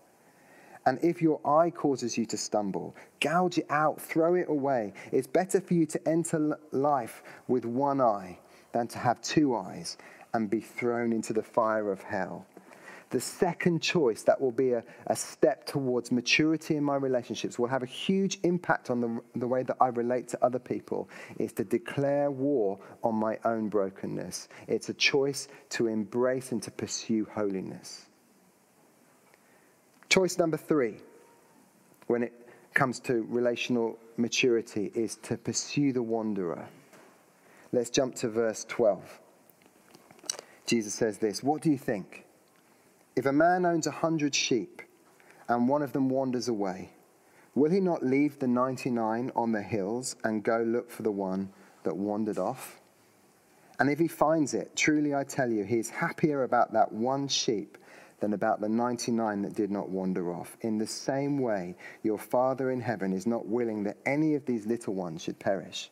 And 0.85 0.97
if 1.03 1.21
your 1.21 1.39
eye 1.47 1.69
causes 1.69 2.17
you 2.17 2.25
to 2.27 2.37
stumble, 2.37 2.95
gouge 3.19 3.59
it 3.59 3.67
out, 3.69 4.01
throw 4.01 4.35
it 4.35 4.49
away. 4.49 4.93
It's 5.11 5.27
better 5.27 5.61
for 5.61 5.75
you 5.75 5.85
to 5.85 6.07
enter 6.07 6.57
life 6.71 7.23
with 7.47 7.65
one 7.65 8.01
eye 8.01 8.39
than 8.71 8.87
to 8.87 8.97
have 8.97 9.21
two 9.21 9.55
eyes 9.55 9.97
and 10.33 10.49
be 10.49 10.61
thrown 10.61 11.13
into 11.13 11.33
the 11.33 11.43
fire 11.43 11.91
of 11.91 12.01
hell. 12.01 12.45
The 13.11 13.19
second 13.19 13.81
choice 13.81 14.23
that 14.23 14.39
will 14.39 14.53
be 14.53 14.71
a, 14.71 14.83
a 15.07 15.15
step 15.17 15.65
towards 15.65 16.13
maturity 16.13 16.77
in 16.77 16.83
my 16.83 16.95
relationships, 16.95 17.59
will 17.59 17.67
have 17.67 17.83
a 17.83 17.87
huge 17.87 18.39
impact 18.43 18.89
on 18.89 19.01
the, 19.01 19.19
the 19.35 19.47
way 19.47 19.63
that 19.63 19.75
I 19.81 19.87
relate 19.87 20.29
to 20.29 20.43
other 20.43 20.59
people, 20.59 21.09
is 21.37 21.51
to 21.53 21.65
declare 21.65 22.31
war 22.31 22.79
on 23.03 23.15
my 23.15 23.37
own 23.43 23.67
brokenness. 23.67 24.47
It's 24.67 24.87
a 24.87 24.93
choice 24.93 25.49
to 25.71 25.87
embrace 25.87 26.53
and 26.53 26.63
to 26.63 26.71
pursue 26.71 27.27
holiness. 27.29 28.05
Choice 30.11 30.37
number 30.37 30.57
three, 30.57 30.97
when 32.07 32.21
it 32.21 32.33
comes 32.73 32.99
to 32.99 33.25
relational 33.29 33.97
maturity, 34.17 34.91
is 34.93 35.15
to 35.23 35.37
pursue 35.37 35.93
the 35.93 36.03
wanderer. 36.03 36.67
Let's 37.71 37.89
jump 37.89 38.15
to 38.15 38.27
verse 38.27 38.65
12. 38.67 39.21
Jesus 40.65 40.93
says 40.93 41.17
this 41.17 41.41
What 41.41 41.61
do 41.61 41.71
you 41.71 41.77
think? 41.77 42.25
If 43.15 43.25
a 43.25 43.31
man 43.31 43.65
owns 43.65 43.87
a 43.87 43.91
hundred 43.91 44.35
sheep 44.35 44.81
and 45.47 45.69
one 45.69 45.81
of 45.81 45.93
them 45.93 46.09
wanders 46.09 46.49
away, 46.49 46.89
will 47.55 47.71
he 47.71 47.79
not 47.79 48.05
leave 48.05 48.37
the 48.37 48.47
99 48.47 49.31
on 49.33 49.53
the 49.53 49.61
hills 49.61 50.17
and 50.25 50.43
go 50.43 50.61
look 50.61 50.91
for 50.91 51.03
the 51.03 51.11
one 51.11 51.53
that 51.83 51.95
wandered 51.95 52.37
off? 52.37 52.81
And 53.79 53.89
if 53.89 53.97
he 53.97 54.09
finds 54.09 54.55
it, 54.55 54.75
truly 54.75 55.15
I 55.15 55.23
tell 55.23 55.49
you, 55.49 55.63
he 55.63 55.79
is 55.79 55.89
happier 55.89 56.43
about 56.43 56.73
that 56.73 56.91
one 56.91 57.29
sheep 57.29 57.77
than 58.21 58.33
about 58.33 58.61
the 58.61 58.69
99 58.69 59.41
that 59.41 59.55
did 59.55 59.71
not 59.71 59.89
wander 59.89 60.31
off. 60.31 60.55
In 60.61 60.77
the 60.77 60.87
same 60.87 61.39
way, 61.39 61.75
your 62.03 62.17
Father 62.17 62.71
in 62.71 62.79
heaven 62.79 63.11
is 63.11 63.27
not 63.27 63.47
willing 63.47 63.83
that 63.83 63.97
any 64.05 64.35
of 64.35 64.45
these 64.45 64.65
little 64.65 64.93
ones 64.93 65.23
should 65.23 65.39
perish. 65.39 65.91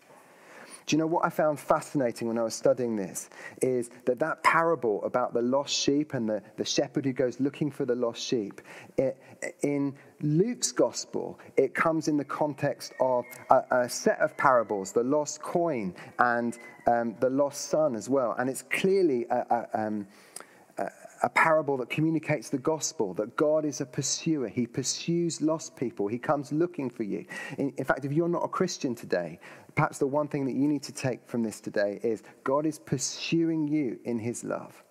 Do 0.85 0.95
you 0.95 0.99
know 0.99 1.07
what 1.07 1.23
I 1.23 1.29
found 1.29 1.59
fascinating 1.59 2.27
when 2.27 2.39
I 2.39 2.43
was 2.43 2.55
studying 2.55 2.95
this? 2.95 3.29
Is 3.61 3.91
that 4.05 4.17
that 4.19 4.41
parable 4.41 5.03
about 5.03 5.35
the 5.35 5.41
lost 5.41 5.71
sheep 5.71 6.15
and 6.15 6.27
the, 6.27 6.41
the 6.57 6.65
shepherd 6.65 7.05
who 7.05 7.13
goes 7.13 7.39
looking 7.39 7.69
for 7.69 7.85
the 7.85 7.93
lost 7.93 8.21
sheep, 8.23 8.59
it, 8.97 9.15
in 9.61 9.95
Luke's 10.21 10.71
gospel, 10.71 11.39
it 11.57 11.75
comes 11.75 12.07
in 12.07 12.17
the 12.17 12.25
context 12.25 12.93
of 12.99 13.23
a, 13.51 13.61
a 13.69 13.89
set 13.89 14.19
of 14.19 14.35
parables 14.37 14.91
the 14.91 15.03
lost 15.03 15.43
coin 15.43 15.93
and 16.17 16.57
um, 16.87 17.15
the 17.19 17.29
lost 17.29 17.69
son 17.69 17.95
as 17.95 18.09
well. 18.09 18.35
And 18.39 18.49
it's 18.49 18.63
clearly 18.63 19.27
a, 19.29 19.67
a 19.73 19.85
um, 19.85 20.07
a 21.21 21.29
parable 21.29 21.77
that 21.77 21.89
communicates 21.89 22.49
the 22.49 22.57
gospel 22.57 23.13
that 23.15 23.35
God 23.35 23.65
is 23.65 23.81
a 23.81 23.85
pursuer. 23.85 24.47
He 24.47 24.65
pursues 24.65 25.41
lost 25.41 25.75
people. 25.75 26.07
He 26.07 26.17
comes 26.17 26.51
looking 26.51 26.89
for 26.89 27.03
you. 27.03 27.25
In, 27.57 27.73
in, 27.77 27.85
fact, 27.85 28.05
if 28.05 28.13
you're 28.13 28.29
not 28.29 28.43
a 28.43 28.47
Christian 28.47 28.95
today, 28.95 29.39
perhaps 29.75 29.97
the 29.97 30.07
one 30.07 30.27
thing 30.27 30.45
that 30.45 30.53
you 30.55 30.67
need 30.67 30.83
to 30.83 30.93
take 30.93 31.27
from 31.27 31.43
this 31.43 31.59
today 31.59 31.99
is 32.03 32.23
God 32.43 32.65
is 32.65 32.79
pursuing 32.79 33.67
you 33.67 33.99
in 34.05 34.19
his 34.19 34.43
love. 34.43 34.81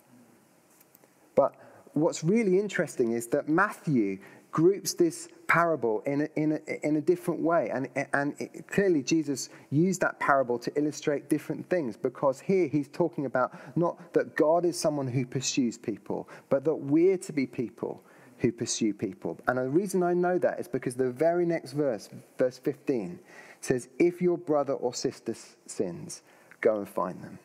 But 1.35 1.55
what's 1.93 2.23
really 2.23 2.59
interesting 2.59 3.13
is 3.13 3.27
that 3.27 3.49
Matthew 3.49 4.19
groups 4.51 4.93
this 4.93 5.29
parable 5.47 6.01
in 6.05 6.21
a, 6.21 6.29
in 6.35 6.51
a, 6.53 6.87
in 6.87 6.95
a 6.95 7.01
different 7.01 7.41
way. 7.41 7.69
And, 7.71 7.87
and 8.13 8.35
it, 8.39 8.67
clearly, 8.67 9.03
Jesus 9.03 9.49
used 9.71 10.01
that 10.01 10.19
parable 10.19 10.59
to 10.59 10.71
illustrate 10.77 11.29
different 11.29 11.69
things 11.69 11.97
because 11.97 12.39
here 12.39 12.67
he's 12.67 12.87
talking 12.87 13.25
about 13.25 13.51
not 13.75 14.13
that 14.13 14.35
God 14.35 14.65
is 14.65 14.79
someone 14.79 15.07
who 15.07 15.25
pursues 15.25 15.77
people, 15.77 16.29
but 16.49 16.63
that 16.65 16.75
we're 16.75 17.17
to 17.17 17.33
be 17.33 17.45
people 17.45 18.03
who 18.39 18.51
pursue 18.51 18.93
people. 18.93 19.37
And 19.47 19.57
the 19.57 19.69
reason 19.69 20.01
I 20.01 20.13
know 20.13 20.37
that 20.37 20.59
is 20.59 20.67
because 20.67 20.95
the 20.95 21.11
very 21.11 21.45
next 21.45 21.73
verse, 21.73 22.09
verse 22.37 22.57
15, 22.57 23.19
says, 23.61 23.89
If 23.99 24.21
your 24.21 24.37
brother 24.37 24.73
or 24.73 24.93
sister 24.93 25.35
sins, 25.65 26.21
go 26.61 26.77
and 26.77 26.87
find 26.87 27.21
them. 27.21 27.39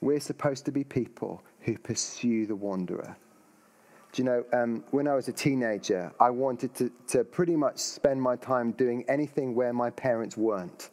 We're 0.00 0.20
supposed 0.20 0.64
to 0.64 0.72
be 0.72 0.82
people 0.82 1.42
who 1.60 1.76
pursue 1.78 2.46
the 2.46 2.56
wanderer. 2.56 3.16
Do 4.12 4.22
you 4.22 4.24
know, 4.24 4.44
um, 4.52 4.82
when 4.90 5.06
I 5.06 5.14
was 5.14 5.28
a 5.28 5.32
teenager, 5.32 6.12
I 6.18 6.30
wanted 6.30 6.74
to, 6.76 6.90
to 7.08 7.22
pretty 7.22 7.54
much 7.54 7.78
spend 7.78 8.20
my 8.20 8.34
time 8.36 8.72
doing 8.72 9.04
anything 9.08 9.54
where 9.54 9.72
my 9.72 9.90
parents 9.90 10.36
weren't. 10.36 10.90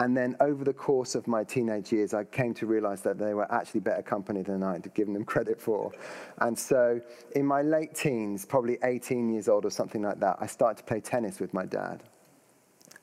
And 0.00 0.14
then 0.16 0.36
over 0.40 0.64
the 0.64 0.74
course 0.74 1.14
of 1.14 1.26
my 1.26 1.44
teenage 1.44 1.92
years, 1.92 2.12
I 2.12 2.24
came 2.24 2.52
to 2.54 2.66
realize 2.66 3.00
that 3.02 3.16
they 3.16 3.32
were 3.32 3.50
actually 3.50 3.80
better 3.80 4.02
company 4.02 4.42
than 4.42 4.62
I'd 4.62 4.92
given 4.92 5.14
them 5.14 5.24
credit 5.24 5.60
for. 5.60 5.92
And 6.38 6.58
so 6.58 7.00
in 7.34 7.46
my 7.46 7.62
late 7.62 7.94
teens, 7.94 8.44
probably 8.44 8.78
18 8.82 9.32
years 9.32 9.48
old 9.48 9.64
or 9.64 9.70
something 9.70 10.02
like 10.02 10.20
that, 10.20 10.36
I 10.40 10.46
started 10.46 10.78
to 10.78 10.84
play 10.84 11.00
tennis 11.00 11.40
with 11.40 11.54
my 11.54 11.64
dad. 11.64 12.02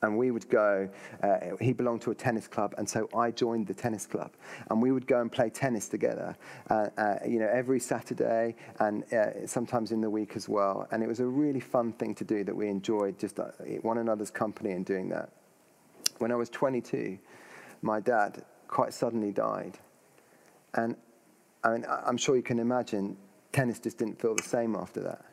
And 0.04 0.18
we 0.18 0.30
would 0.30 0.50
go, 0.50 0.86
uh, 1.22 1.56
he 1.62 1.72
belonged 1.72 2.02
to 2.02 2.10
a 2.10 2.14
tennis 2.14 2.46
club, 2.46 2.74
and 2.76 2.86
so 2.86 3.08
I 3.16 3.30
joined 3.30 3.66
the 3.66 3.72
tennis 3.72 4.04
club. 4.04 4.32
And 4.68 4.82
we 4.82 4.92
would 4.92 5.06
go 5.06 5.22
and 5.22 5.32
play 5.32 5.48
tennis 5.48 5.88
together, 5.88 6.36
uh, 6.68 6.88
uh, 6.98 7.16
you 7.26 7.38
know, 7.38 7.48
every 7.50 7.80
Saturday 7.80 8.54
and 8.80 9.10
uh, 9.14 9.46
sometimes 9.46 9.92
in 9.92 10.02
the 10.02 10.10
week 10.10 10.36
as 10.36 10.46
well. 10.46 10.86
And 10.92 11.02
it 11.02 11.06
was 11.06 11.20
a 11.20 11.26
really 11.26 11.58
fun 11.58 11.94
thing 11.94 12.14
to 12.16 12.24
do 12.24 12.44
that 12.44 12.54
we 12.54 12.68
enjoyed, 12.68 13.18
just 13.18 13.40
uh, 13.40 13.46
one 13.80 13.96
another's 13.96 14.30
company 14.30 14.72
and 14.72 14.84
doing 14.84 15.08
that. 15.08 15.30
When 16.18 16.30
I 16.30 16.34
was 16.34 16.50
22, 16.50 17.18
my 17.80 17.98
dad 17.98 18.44
quite 18.68 18.92
suddenly 18.92 19.32
died. 19.32 19.78
And 20.74 20.96
I 21.64 21.70
mean, 21.70 21.86
I'm 21.88 22.18
sure 22.18 22.36
you 22.36 22.42
can 22.42 22.58
imagine, 22.58 23.16
tennis 23.52 23.78
just 23.78 23.96
didn't 23.96 24.20
feel 24.20 24.34
the 24.34 24.42
same 24.42 24.76
after 24.76 25.00
that. 25.00 25.24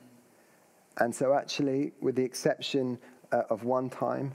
And 1.00 1.14
so, 1.14 1.34
actually, 1.34 1.92
with 2.00 2.16
the 2.16 2.24
exception 2.24 2.98
uh, 3.34 3.44
of 3.50 3.66
one 3.66 3.90
time, 3.90 4.32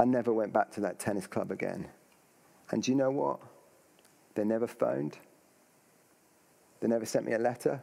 I 0.00 0.06
never 0.06 0.32
went 0.32 0.54
back 0.54 0.70
to 0.72 0.80
that 0.80 0.98
tennis 0.98 1.26
club 1.26 1.50
again. 1.50 1.86
And 2.70 2.82
do 2.82 2.90
you 2.90 2.96
know 2.96 3.10
what? 3.10 3.38
They 4.34 4.44
never 4.44 4.66
phoned. 4.66 5.18
They 6.80 6.88
never 6.88 7.04
sent 7.04 7.26
me 7.26 7.34
a 7.34 7.38
letter. 7.38 7.82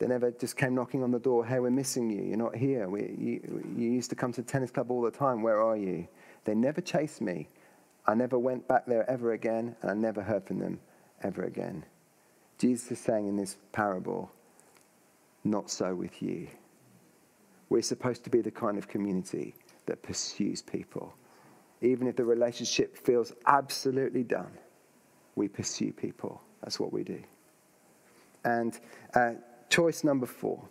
They 0.00 0.08
never 0.08 0.32
just 0.32 0.56
came 0.56 0.74
knocking 0.74 1.04
on 1.04 1.12
the 1.12 1.20
door, 1.20 1.46
hey, 1.46 1.60
we're 1.60 1.70
missing 1.70 2.10
you. 2.10 2.24
You're 2.24 2.36
not 2.36 2.56
here. 2.56 2.88
We, 2.88 3.02
you, 3.16 3.64
you 3.76 3.90
used 3.92 4.10
to 4.10 4.16
come 4.16 4.32
to 4.32 4.42
the 4.42 4.48
tennis 4.48 4.72
club 4.72 4.90
all 4.90 5.02
the 5.02 5.10
time. 5.12 5.40
Where 5.40 5.62
are 5.62 5.76
you? 5.76 6.08
They 6.44 6.56
never 6.56 6.80
chased 6.80 7.20
me. 7.20 7.48
I 8.04 8.14
never 8.14 8.36
went 8.36 8.66
back 8.66 8.86
there 8.86 9.08
ever 9.08 9.34
again, 9.34 9.76
and 9.82 9.90
I 9.90 9.94
never 9.94 10.20
heard 10.20 10.44
from 10.48 10.58
them 10.58 10.80
ever 11.22 11.44
again. 11.44 11.84
Jesus 12.58 12.90
is 12.90 12.98
saying 12.98 13.28
in 13.28 13.36
this 13.36 13.56
parable, 13.70 14.32
not 15.44 15.70
so 15.70 15.94
with 15.94 16.20
you. 16.20 16.48
We're 17.68 17.82
supposed 17.82 18.24
to 18.24 18.30
be 18.30 18.40
the 18.40 18.50
kind 18.50 18.78
of 18.78 18.88
community 18.88 19.54
that 19.86 20.02
pursues 20.02 20.62
people. 20.62 21.14
Even 21.82 22.06
if 22.06 22.16
the 22.16 22.24
relationship 22.24 22.96
feels 22.96 23.32
absolutely 23.46 24.22
done, 24.22 24.50
we 25.34 25.48
pursue 25.48 25.92
people. 25.92 26.42
That's 26.62 26.80
what 26.80 26.92
we 26.92 27.04
do. 27.04 27.22
And 28.44 28.78
uh, 29.14 29.32
choice 29.68 30.04
number 30.04 30.26
four 30.26 30.62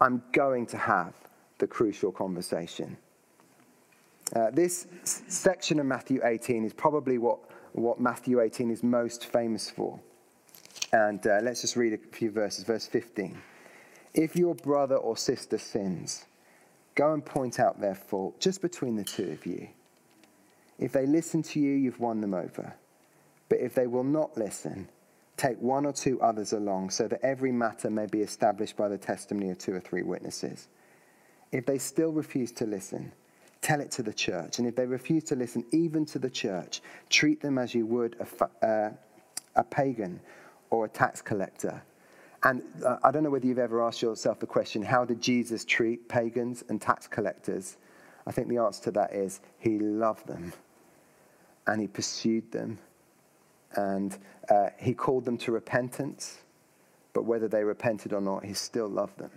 I'm 0.00 0.22
going 0.32 0.66
to 0.66 0.76
have 0.76 1.14
the 1.58 1.66
crucial 1.66 2.10
conversation. 2.10 2.96
Uh, 4.34 4.50
this 4.50 4.88
section 5.04 5.78
of 5.78 5.86
Matthew 5.86 6.20
18 6.24 6.64
is 6.64 6.72
probably 6.72 7.18
what, 7.18 7.38
what 7.72 8.00
Matthew 8.00 8.40
18 8.40 8.70
is 8.70 8.82
most 8.82 9.26
famous 9.26 9.70
for. 9.70 10.00
And 10.92 11.24
uh, 11.26 11.38
let's 11.42 11.60
just 11.60 11.76
read 11.76 11.92
a 11.92 11.98
few 11.98 12.30
verses. 12.30 12.64
Verse 12.64 12.86
15. 12.86 13.38
If 14.14 14.34
your 14.34 14.54
brother 14.56 14.96
or 14.96 15.16
sister 15.16 15.56
sins, 15.56 16.24
go 16.94 17.12
and 17.12 17.24
point 17.24 17.58
out 17.58 17.80
their 17.80 17.94
fault 17.94 18.40
just 18.40 18.60
between 18.62 18.96
the 18.96 19.04
two 19.04 19.30
of 19.30 19.46
you. 19.46 19.68
If 20.78 20.92
they 20.92 21.06
listen 21.06 21.42
to 21.44 21.60
you, 21.60 21.72
you've 21.72 22.00
won 22.00 22.20
them 22.20 22.34
over. 22.34 22.74
But 23.48 23.60
if 23.60 23.74
they 23.74 23.86
will 23.86 24.04
not 24.04 24.36
listen, 24.36 24.88
take 25.36 25.60
one 25.60 25.86
or 25.86 25.92
two 25.92 26.20
others 26.20 26.52
along 26.52 26.90
so 26.90 27.08
that 27.08 27.20
every 27.22 27.52
matter 27.52 27.90
may 27.90 28.06
be 28.06 28.20
established 28.20 28.76
by 28.76 28.88
the 28.88 28.98
testimony 28.98 29.50
of 29.50 29.58
two 29.58 29.74
or 29.74 29.80
three 29.80 30.02
witnesses. 30.02 30.68
If 31.52 31.66
they 31.66 31.78
still 31.78 32.12
refuse 32.12 32.50
to 32.52 32.66
listen, 32.66 33.12
Tell 33.62 33.80
it 33.80 33.92
to 33.92 34.02
the 34.02 34.12
church. 34.12 34.58
And 34.58 34.66
if 34.66 34.74
they 34.74 34.86
refuse 34.86 35.22
to 35.24 35.36
listen, 35.36 35.64
even 35.70 36.04
to 36.06 36.18
the 36.18 36.28
church, 36.28 36.82
treat 37.08 37.40
them 37.40 37.58
as 37.58 37.74
you 37.74 37.86
would 37.86 38.16
a, 38.18 38.66
uh, 38.66 38.90
a 39.54 39.64
pagan 39.64 40.20
or 40.70 40.84
a 40.84 40.88
tax 40.88 41.22
collector. 41.22 41.80
And 42.44 42.62
uh, 42.84 42.96
I 43.04 43.10
don't 43.10 43.22
know 43.22 43.30
whether 43.30 43.46
you've 43.46 43.58
ever 43.58 43.82
asked 43.82 44.02
yourself 44.02 44.40
the 44.40 44.46
question 44.46 44.82
how 44.82 45.04
did 45.04 45.20
Jesus 45.20 45.64
treat 45.64 46.08
pagans 46.08 46.64
and 46.68 46.80
tax 46.80 47.06
collectors? 47.06 47.76
I 48.26 48.32
think 48.32 48.48
the 48.48 48.58
answer 48.58 48.82
to 48.84 48.90
that 48.92 49.12
is 49.12 49.40
he 49.58 49.78
loved 49.78 50.26
them 50.26 50.52
and 51.66 51.80
he 51.80 51.86
pursued 51.86 52.50
them 52.50 52.78
and 53.74 54.18
uh, 54.50 54.68
he 54.78 54.92
called 54.94 55.24
them 55.24 55.38
to 55.38 55.52
repentance, 55.52 56.38
but 57.12 57.24
whether 57.24 57.48
they 57.48 57.64
repented 57.64 58.12
or 58.12 58.20
not, 58.20 58.44
he 58.44 58.54
still 58.54 58.88
loved 58.88 59.18
them. 59.18 59.30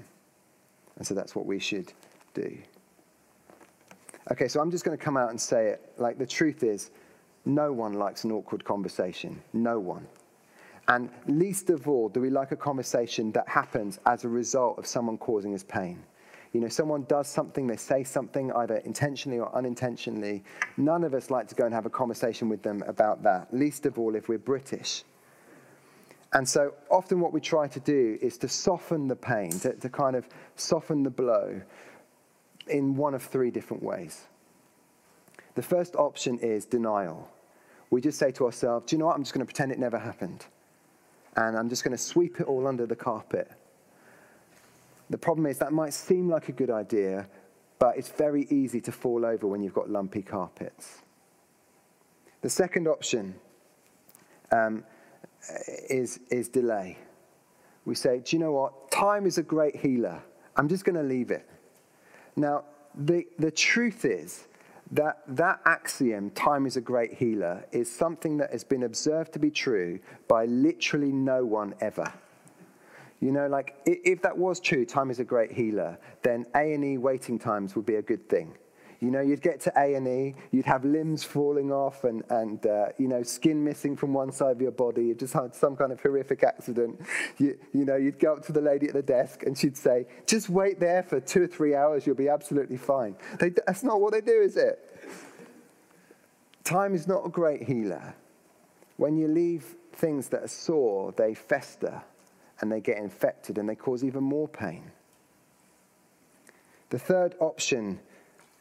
And 0.98 1.06
so 1.06 1.13
that's 1.13 1.36
what 1.36 1.46
we 1.46 1.60
should 1.60 1.94
do. 2.34 2.58
Okay, 4.32 4.48
so 4.48 4.60
I'm 4.60 4.72
just 4.72 4.84
going 4.84 4.98
to 4.98 5.04
come 5.04 5.18
out 5.18 5.30
and 5.30 5.39
say 5.39 5.68
it. 5.68 5.94
Like, 5.98 6.18
the 6.18 6.26
truth 6.26 6.63
is, 6.63 6.89
no 7.46 7.72
one 7.72 7.94
likes 7.94 8.24
an 8.24 8.32
awkward 8.32 8.63
conversation. 8.63 9.41
No 9.54 9.80
one. 9.80 10.08
And 10.88 11.10
least 11.28 11.69
of 11.69 11.88
all, 11.88 12.10
do 12.10 12.21
we 12.21 12.30
like 12.30 12.52
a 12.52 12.56
conversation 12.56 13.32
that 13.32 13.48
happens 13.48 14.00
as 14.06 14.24
a 14.24 14.30
result 14.30 14.78
of 14.78 14.86
someone 14.86 15.17
causing 15.17 15.54
us 15.56 15.63
pain. 15.63 16.04
You 16.54 16.62
know, 16.62 16.69
someone 16.69 17.04
does 17.10 17.28
something, 17.28 17.67
they 17.67 17.76
say 17.76 18.04
something, 18.04 18.52
either 18.54 18.78
intentionally 18.78 19.39
or 19.39 19.54
unintentionally. 19.54 20.43
None 20.78 21.04
of 21.04 21.13
us 21.13 21.30
like 21.30 21.48
to 21.50 21.56
go 21.56 21.65
and 21.65 21.74
have 21.74 21.86
a 21.86 21.89
conversation 21.89 22.48
with 22.48 22.62
them 22.62 22.82
about 22.88 23.24
that, 23.24 23.54
least 23.54 23.86
of 23.86 24.00
all 24.00 24.15
if 24.15 24.30
we're 24.30 24.38
British. 24.38 25.04
And 26.32 26.48
so 26.48 26.74
often 26.89 27.19
what 27.19 27.34
we 27.34 27.41
try 27.41 27.67
to 27.67 27.80
do 27.80 28.17
is 28.21 28.38
to 28.38 28.48
soften 28.48 29.08
the 29.08 29.15
pain, 29.15 29.52
to, 29.60 29.74
to 29.74 29.89
kind 29.89 30.15
of 30.15 30.30
soften 30.56 31.04
the 31.04 31.10
blow 31.10 31.62
in 32.67 32.95
one 32.95 33.13
of 33.13 33.24
three 33.24 33.52
different 33.52 33.84
ways. 33.84 34.28
The 35.56 35.62
first 35.62 35.95
option 35.95 36.39
is 36.39 36.65
denial. 36.65 37.30
We 37.89 38.02
just 38.02 38.19
say 38.19 38.32
to 38.32 38.45
ourselves, 38.45 38.86
do 38.86 38.95
you 38.95 39.00
know 39.00 39.08
what? 39.08 39.15
I'm 39.15 39.24
just 39.24 39.34
going 39.34 39.45
to 39.45 39.52
pretend 39.52 39.71
it 39.71 39.80
never 39.80 40.00
happened. 40.00 40.45
And 41.36 41.58
I'm 41.58 41.69
just 41.69 41.84
going 41.84 41.95
to 41.95 42.02
sweep 42.02 42.39
it 42.39 42.48
all 42.48 42.67
under 42.67 42.86
the 42.86 42.95
carpet. 42.95 43.52
The 45.10 45.17
problem 45.17 45.45
is 45.45 45.58
that 45.60 45.71
might 45.71 45.93
seem 45.93 46.30
like 46.30 46.50
a 46.50 46.52
good 46.52 46.71
idea, 46.71 47.28
but 47.78 47.98
it's 47.98 48.10
very 48.10 48.48
easy 48.50 48.82
to 48.82 48.91
fall 48.91 49.26
over 49.26 49.45
when 49.48 49.62
you've 49.62 49.74
got 49.74 49.89
lumpy 49.89 50.21
carpets. 50.21 51.02
The 52.41 52.50
second 52.50 52.88
option 52.88 53.36
um, 54.52 54.84
is, 55.89 56.19
is 56.30 56.48
delay. 56.48 56.98
We 57.86 57.95
say, 57.95 58.21
do 58.24 58.36
you 58.36 58.39
know 58.39 58.52
what? 58.52 58.91
Time 58.91 59.26
is 59.26 59.38
a 59.38 59.43
great 59.43 59.76
healer. 59.76 60.21
I'm 60.56 60.67
just 60.67 60.86
going 60.86 60.95
to 60.95 61.04
leave 61.04 61.32
it. 61.32 61.48
Now, 62.36 62.63
the, 62.95 63.26
the 63.38 63.52
truth 63.52 64.06
is 64.06 64.48
that 64.91 65.19
that 65.28 65.60
axiom, 65.65 66.30
time 66.32 66.65
is 66.65 66.78
a 66.78 66.82
great 66.82 67.13
healer, 67.13 67.65
is 67.71 67.91
something 67.91 68.38
that 68.38 68.52
has 68.52 68.63
been 68.63 68.84
observed 68.84 69.34
to 69.34 69.39
be 69.39 69.50
true 69.50 70.00
by 70.28 70.45
literally 70.45 71.12
no 71.12 71.43
one 71.45 71.74
ever. 71.82 72.12
You 73.19 73.32
know, 73.32 73.48
like 73.48 73.76
if 73.86 74.21
that 74.21 74.38
was 74.38 74.60
true, 74.60 74.86
time 74.86 75.10
is 75.10 75.19
a 75.19 75.24
great 75.24 75.52
healer, 75.52 75.98
then 76.21 76.45
A&E 76.56 76.98
waiting 76.98 77.39
times 77.39 77.76
would 77.76 77.86
be 77.86 77.95
a 77.95 78.02
good 78.02 78.30
thing. 78.30 78.54
You 79.01 79.12
know, 79.12 79.21
you'd 79.21 79.41
get 79.41 79.60
to 79.62 79.73
A&E, 79.77 80.36
you'd 80.51 80.65
have 80.65 80.86
limbs 80.86 81.23
falling 81.23 81.71
off 81.71 82.03
and, 82.03 82.23
and 82.29 82.65
uh, 82.65 82.88
you 82.97 83.08
know, 83.08 83.23
skin 83.23 83.63
missing 83.63 83.95
from 83.95 84.13
one 84.13 84.31
side 84.31 84.51
of 84.51 84.62
your 84.62 84.71
body. 84.71 85.05
You 85.05 85.15
just 85.15 85.34
had 85.34 85.53
some 85.53 85.75
kind 85.75 85.91
of 85.91 85.99
horrific 85.99 86.43
accident. 86.43 87.01
You, 87.38 87.58
you 87.73 87.86
know, 87.86 87.97
you'd 87.97 88.19
go 88.19 88.34
up 88.34 88.45
to 88.45 88.51
the 88.51 88.62
lady 88.62 88.88
at 88.88 88.93
the 88.93 89.01
desk 89.01 89.43
and 89.43 89.58
she'd 89.58 89.77
say, 89.77 90.08
just 90.25 90.49
wait 90.49 90.79
there 90.79 91.03
for 91.03 91.19
two 91.19 91.43
or 91.43 91.47
three 91.47 91.75
hours, 91.75 92.08
you'll 92.08 92.15
be 92.15 92.29
absolutely 92.29 92.77
fine. 92.77 93.15
They, 93.39 93.49
that's 93.49 93.84
not 93.84 93.99
what 93.99 94.13
they 94.13 94.21
do, 94.21 94.41
is 94.41 94.58
it? 94.58 94.79
Time 96.63 96.95
is 96.95 97.08
not 97.08 97.25
a 97.25 97.29
great 97.29 97.63
healer. 97.63 98.15
When 98.97 99.17
you 99.17 99.27
leave 99.27 99.75
things 99.93 100.29
that 100.29 100.43
are 100.43 100.47
sore, 100.47 101.13
they 101.17 101.34
fester 101.34 102.01
and 102.62 102.71
they 102.71 102.81
get 102.81 102.97
infected 102.97 103.58
and 103.58 103.67
they 103.67 103.75
cause 103.75 104.03
even 104.03 104.23
more 104.23 104.47
pain. 104.47 104.91
The 106.89 106.99
third 106.99 107.36
option 107.39 107.99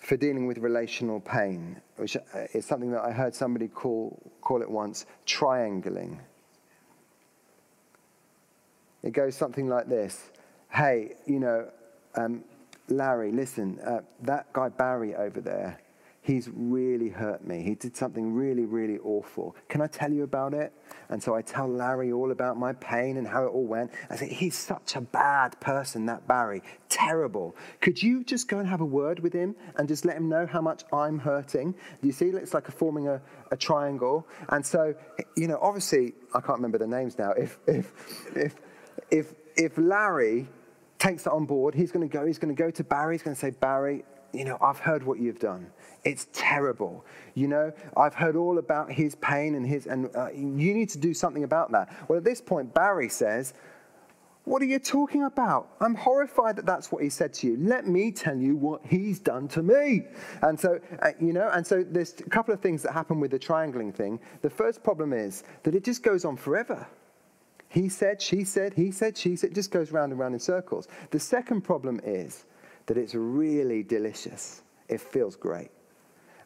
for 0.04 0.18
dealing 0.18 0.46
with 0.46 0.58
relational 0.58 1.18
pain, 1.18 1.80
which 1.96 2.16
uh, 2.16 2.20
is 2.52 2.66
something 2.66 2.90
that 2.90 3.02
I 3.02 3.10
heard 3.10 3.34
somebody 3.34 3.68
call, 3.68 4.20
call 4.42 4.60
it 4.60 4.70
once 4.70 5.06
triangling. 5.24 6.20
It 9.02 9.12
goes 9.12 9.34
something 9.34 9.66
like 9.68 9.88
this 9.88 10.30
hey, 10.70 11.14
you 11.24 11.38
know, 11.38 11.68
um, 12.16 12.42
Larry, 12.88 13.30
listen, 13.30 13.78
uh, 13.86 14.00
that 14.22 14.52
guy 14.52 14.68
Barry 14.68 15.14
over 15.14 15.40
there, 15.40 15.78
he's 16.20 16.50
really 16.52 17.08
hurt 17.08 17.46
me. 17.46 17.62
He 17.62 17.76
did 17.76 17.96
something 17.96 18.34
really, 18.34 18.64
really 18.64 18.98
awful. 18.98 19.54
Can 19.68 19.80
I 19.80 19.86
tell 19.86 20.12
you 20.12 20.24
about 20.24 20.52
it? 20.52 20.72
And 21.08 21.22
so 21.22 21.34
I 21.34 21.42
tell 21.42 21.68
Larry 21.68 22.12
all 22.12 22.30
about 22.30 22.56
my 22.56 22.72
pain 22.74 23.16
and 23.16 23.26
how 23.26 23.44
it 23.44 23.48
all 23.48 23.66
went. 23.66 23.90
I 24.10 24.16
say, 24.16 24.28
he's 24.28 24.56
such 24.56 24.96
a 24.96 25.00
bad 25.00 25.58
person, 25.60 26.06
that 26.06 26.26
Barry. 26.26 26.62
Terrible. 26.88 27.56
Could 27.80 28.02
you 28.02 28.24
just 28.24 28.48
go 28.48 28.58
and 28.58 28.68
have 28.68 28.80
a 28.80 28.84
word 28.84 29.20
with 29.20 29.32
him 29.32 29.54
and 29.76 29.88
just 29.88 30.04
let 30.04 30.16
him 30.16 30.28
know 30.28 30.46
how 30.46 30.60
much 30.60 30.84
I'm 30.92 31.18
hurting? 31.18 31.74
You 32.02 32.12
see? 32.12 32.26
It's 32.26 32.54
like 32.54 32.68
a 32.68 32.72
forming 32.72 33.08
a, 33.08 33.20
a 33.50 33.56
triangle. 33.56 34.26
And 34.48 34.64
so, 34.64 34.94
you 35.36 35.48
know, 35.48 35.58
obviously, 35.60 36.14
I 36.34 36.40
can't 36.40 36.58
remember 36.58 36.78
the 36.78 36.86
names 36.86 37.18
now. 37.18 37.32
If, 37.32 37.58
if, 37.66 37.92
if, 38.34 38.54
if, 39.10 39.34
if 39.56 39.78
Larry 39.78 40.48
takes 40.98 41.24
that 41.24 41.32
on 41.32 41.44
board, 41.44 41.74
he's 41.74 41.92
going 41.92 42.08
to 42.08 42.12
go, 42.12 42.24
he's 42.24 42.38
going 42.38 42.54
to 42.54 42.60
go 42.60 42.70
to 42.70 42.84
Barry, 42.84 43.14
he's 43.14 43.22
going 43.22 43.34
to 43.34 43.40
say, 43.40 43.50
Barry, 43.50 44.04
you 44.34 44.44
know, 44.44 44.58
I've 44.60 44.78
heard 44.78 45.04
what 45.04 45.18
you've 45.18 45.38
done. 45.38 45.70
It's 46.04 46.26
terrible. 46.32 47.04
You 47.34 47.48
know, 47.48 47.72
I've 47.96 48.14
heard 48.14 48.36
all 48.36 48.58
about 48.58 48.92
his 48.92 49.14
pain 49.16 49.54
and 49.54 49.66
his, 49.66 49.86
and 49.86 50.14
uh, 50.14 50.30
you 50.32 50.74
need 50.74 50.90
to 50.90 50.98
do 50.98 51.14
something 51.14 51.44
about 51.44 51.72
that. 51.72 52.08
Well, 52.08 52.18
at 52.18 52.24
this 52.24 52.40
point, 52.40 52.74
Barry 52.74 53.08
says, 53.08 53.54
What 54.44 54.60
are 54.60 54.66
you 54.66 54.78
talking 54.78 55.22
about? 55.24 55.68
I'm 55.80 55.94
horrified 55.94 56.56
that 56.56 56.66
that's 56.66 56.92
what 56.92 57.02
he 57.02 57.08
said 57.08 57.32
to 57.34 57.46
you. 57.46 57.56
Let 57.58 57.86
me 57.86 58.10
tell 58.10 58.36
you 58.36 58.56
what 58.56 58.84
he's 58.84 59.18
done 59.18 59.48
to 59.48 59.62
me. 59.62 60.02
And 60.42 60.58
so, 60.58 60.78
uh, 61.00 61.12
you 61.20 61.32
know, 61.32 61.48
and 61.52 61.66
so 61.66 61.82
there's 61.82 62.14
a 62.20 62.28
couple 62.28 62.52
of 62.52 62.60
things 62.60 62.82
that 62.82 62.92
happen 62.92 63.20
with 63.20 63.30
the 63.30 63.38
triangling 63.38 63.92
thing. 63.92 64.20
The 64.42 64.50
first 64.50 64.82
problem 64.82 65.12
is 65.12 65.44
that 65.62 65.74
it 65.74 65.84
just 65.84 66.02
goes 66.02 66.24
on 66.24 66.36
forever. 66.36 66.86
He 67.68 67.88
said, 67.88 68.22
she 68.22 68.44
said, 68.44 68.74
he 68.74 68.92
said, 68.92 69.16
she 69.16 69.34
said, 69.34 69.50
it 69.50 69.54
just 69.54 69.72
goes 69.72 69.90
round 69.90 70.12
and 70.12 70.20
round 70.20 70.34
in 70.34 70.38
circles. 70.38 70.86
The 71.10 71.18
second 71.18 71.62
problem 71.62 72.00
is 72.04 72.44
that 72.86 72.96
it's 72.96 73.14
really 73.14 73.82
delicious. 73.82 74.62
It 74.88 75.00
feels 75.00 75.36
great. 75.36 75.70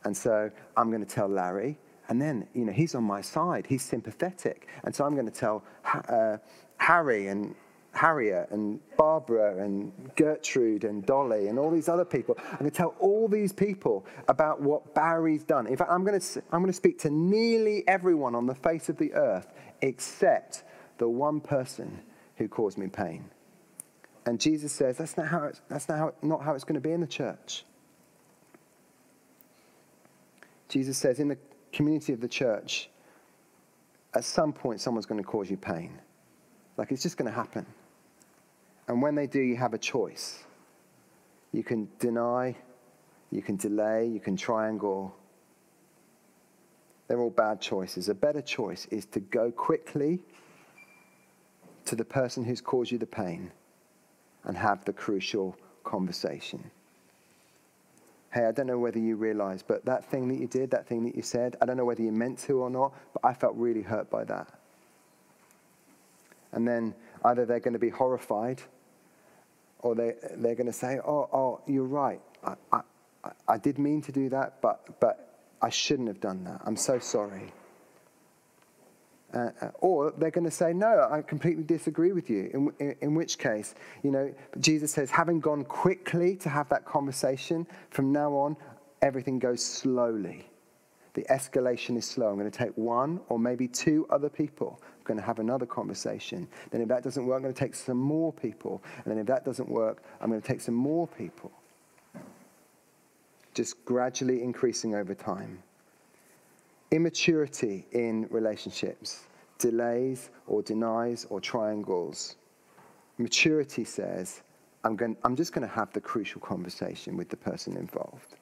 And 0.05 0.17
so 0.17 0.51
I'm 0.77 0.91
going 0.91 1.05
to 1.05 1.15
tell 1.15 1.29
Larry, 1.29 1.79
and 2.09 2.21
then, 2.21 2.47
you 2.55 2.65
know, 2.65 2.73
he's 2.73 2.95
on 2.95 3.05
my 3.05 3.21
side. 3.21 3.67
He's 3.67 3.85
sympathetic. 3.85 4.69
And 4.85 4.95
so 4.95 5.05
I'm 5.05 5.15
going 5.15 5.27
to 5.27 5.33
tell 5.33 5.63
uh, 5.85 6.39
Harry 6.79 7.29
and 7.29 7.55
Harriet 7.93 8.49
and 8.51 8.81
Barbara 8.97 9.63
and 9.63 9.93
Gertrude 10.17 10.85
and 10.85 11.05
Dolly 11.05 11.49
and 11.49 11.59
all 11.59 11.71
these 11.71 11.89
other 11.89 12.05
people. 12.05 12.37
I'm 12.39 12.59
going 12.59 12.71
to 12.71 12.77
tell 12.77 12.95
all 12.99 13.29
these 13.29 13.53
people 13.53 14.07
about 14.29 14.61
what 14.63 14.95
Barry's 14.95 15.43
done. 15.43 15.67
In 15.67 15.77
fact, 15.77 15.91
I'm 15.91 16.05
going 16.05 16.19
to, 16.19 16.43
I'm 16.53 16.61
going 16.61 16.73
to 16.73 16.77
speak 16.77 16.99
to 17.01 17.11
nearly 17.11 17.87
everyone 17.89 18.35
on 18.35 18.47
the 18.47 18.55
face 18.55 18.89
of 18.89 18.97
the 18.97 19.13
earth 19.15 19.53
except 19.83 20.65
the 20.99 21.09
one 21.09 21.41
person 21.41 22.01
who 22.37 22.49
caused 22.49 22.79
me 22.79 22.87
pain. 22.87 23.29
And 24.29 24.39
Jesus 24.39 24.73
says 24.73 24.99
that's 24.99 25.17
not 25.17 25.29
how 25.29 25.45
it's, 25.45 25.63
that's 25.71 25.89
not 25.89 25.99
how, 25.99 26.13
not 26.21 26.43
how 26.43 26.55
it's 26.55 26.63
going 26.63 26.75
to 26.75 26.87
be 26.87 26.93
in 26.93 27.01
the 27.01 27.07
church. 27.07 27.65
Jesus 30.69 30.99
says 30.99 31.19
in 31.19 31.29
the 31.29 31.39
community 31.73 32.13
of 32.13 32.21
the 32.21 32.29
church, 32.29 32.91
at 34.13 34.25
some 34.25 34.53
point, 34.53 34.83
someone's 34.83 35.07
going 35.07 35.19
to 35.19 35.27
cause 35.27 35.51
you 35.51 35.57
pain. 35.57 35.99
Like 36.77 36.93
it's 36.93 37.03
just 37.03 37.17
going 37.17 37.31
to 37.31 37.35
happen. 37.35 37.65
And 38.87 39.01
when 39.01 39.15
they 39.15 39.27
do, 39.27 39.41
you 39.41 39.57
have 39.57 39.73
a 39.73 39.79
choice. 39.79 40.45
You 41.53 41.65
can 41.65 41.89
deny, 41.99 42.55
you 43.31 43.41
can 43.41 43.57
delay, 43.57 44.09
you 44.09 44.21
can 44.21 44.37
triangle. 44.37 45.17
They're 47.07 47.19
all 47.19 47.31
bad 47.31 47.63
choices. 47.63 48.11
A 48.11 48.15
better 48.15 48.43
choice 48.43 48.87
is 48.91 49.07
to 49.07 49.21
go 49.21 49.51
quickly 49.51 50.21
to 51.87 51.97
the 51.97 52.05
person 52.05 52.45
who's 52.45 52.61
caused 52.61 52.93
you 52.93 52.99
the 52.99 53.07
pain 53.07 53.53
and 54.49 54.57
have 54.57 54.85
the 54.85 54.93
crucial 54.93 55.57
conversation 55.85 56.71
hey, 58.33 58.45
I 58.45 58.53
don't 58.53 58.67
know 58.67 58.79
whether 58.79 58.99
you 58.99 59.17
realize, 59.17 59.63
but 59.63 59.85
that 59.87 60.05
thing 60.05 60.29
that 60.29 60.39
you 60.39 60.47
did, 60.47 60.71
that 60.73 60.87
thing 60.87 61.05
that 61.05 61.17
you 61.17 61.23
said, 61.23 61.57
I 61.61 61.67
don't 61.67 61.77
know 61.77 61.85
whether 61.85 62.03
you 62.03 62.13
meant 62.13 62.39
to 62.41 62.61
or 62.61 62.71
not, 62.71 62.93
but 63.13 63.25
I 63.25 63.33
felt 63.33 63.57
really 63.57 63.83
hurt 63.83 64.11
by 64.11 64.25
that. 64.25 64.49
And 66.53 66.67
then 66.67 66.95
either 67.25 67.47
they're 67.47 67.61
going 67.61 67.75
to 67.75 67.79
be 67.79 67.91
horrified 67.91 68.63
or 69.81 69.95
they, 69.95 70.15
they're 70.37 70.55
going 70.55 70.67
to 70.67 70.73
say, 70.73 70.99
oh, 70.99 71.29
oh, 71.33 71.61
you're 71.67 71.85
right. 71.85 72.21
I, 72.45 72.55
I, 72.73 72.81
I 73.47 73.59
did 73.59 73.79
mean 73.79 74.03
to 74.03 74.13
do 74.13 74.29
that, 74.31 74.61
but, 74.61 75.01
but 75.01 75.39
I 75.63 75.71
shouldn't 75.71 76.09
have 76.09 76.21
done 76.21 76.45
that. 76.45 76.61
I'm 76.65 76.77
so 76.77 76.99
sorry. 76.99 77.53
Uh, 79.35 79.51
uh, 79.61 79.71
or 79.81 80.11
they're 80.17 80.31
going 80.31 80.45
to 80.45 80.51
say, 80.51 80.73
No, 80.73 81.07
I 81.11 81.21
completely 81.21 81.63
disagree 81.63 82.13
with 82.13 82.31
you. 82.31 82.51
In, 82.55 82.73
in, 82.79 82.97
in, 83.03 83.15
which 83.15 83.37
case, 83.37 83.75
you 84.03 84.11
know, 84.11 84.33
Jesus 84.59 84.91
says, 84.91 85.11
having 85.11 85.39
gone 85.39 85.65
quickly 85.65 86.35
to 86.37 86.49
have 86.49 86.69
that 86.71 86.87
conversation, 86.87 87.67
from 87.91 88.11
now 88.11 88.33
on, 88.33 88.57
everything 89.03 89.39
goes 89.39 89.63
slowly. 89.63 90.49
The 91.13 91.27
escalation 91.31 91.99
is 91.99 92.07
slow. 92.07 92.29
I'm 92.29 92.39
going 92.39 92.51
to 92.51 92.59
take 92.59 92.77
one 92.79 93.21
or 93.29 93.39
maybe 93.39 93.69
two 93.69 94.07
other 94.09 94.31
people. 94.31 94.81
I'm 94.83 95.05
going 95.05 95.21
to 95.21 95.27
have 95.27 95.41
another 95.41 95.67
conversation. 95.67 96.49
Then, 96.71 96.81
if 96.81 96.89
that 96.89 97.03
doesn't 97.03 97.27
work, 97.27 97.37
I'm 97.37 97.43
going 97.43 97.55
to 97.55 97.61
take 97.61 97.75
some 97.75 97.99
more 97.99 98.33
people. 98.33 98.83
And 99.05 99.13
then, 99.13 99.19
if 99.19 99.27
that 99.27 99.45
doesn't 99.45 99.69
work, 99.69 100.03
I'm 100.23 100.31
going 100.31 100.41
to 100.41 100.47
take 100.47 100.63
some 100.63 100.75
more 100.75 101.07
people. 101.07 101.53
Just 103.53 103.85
gradually 103.85 104.43
increasing 104.43 104.95
over 104.95 105.15
time 105.15 105.63
immaturity 106.91 107.87
in 107.93 108.27
relationships, 108.31 109.27
delays 109.59 110.31
or 110.47 110.63
denies 110.63 111.27
or 111.31 111.41
triangles. 111.41 112.37
Maturity 113.19 113.85
says, 113.85 114.43
I'm, 114.85 114.97
going, 114.97 115.17
I'm 115.25 115.37
just 115.37 115.53
going 115.53 115.67
to 115.67 115.75
have 115.75 115.93
the 115.93 116.01
crucial 116.01 116.41
conversation 116.41 117.17
with 117.17 117.29
the 117.29 117.37
person 117.37 117.77
involved. 117.77 118.37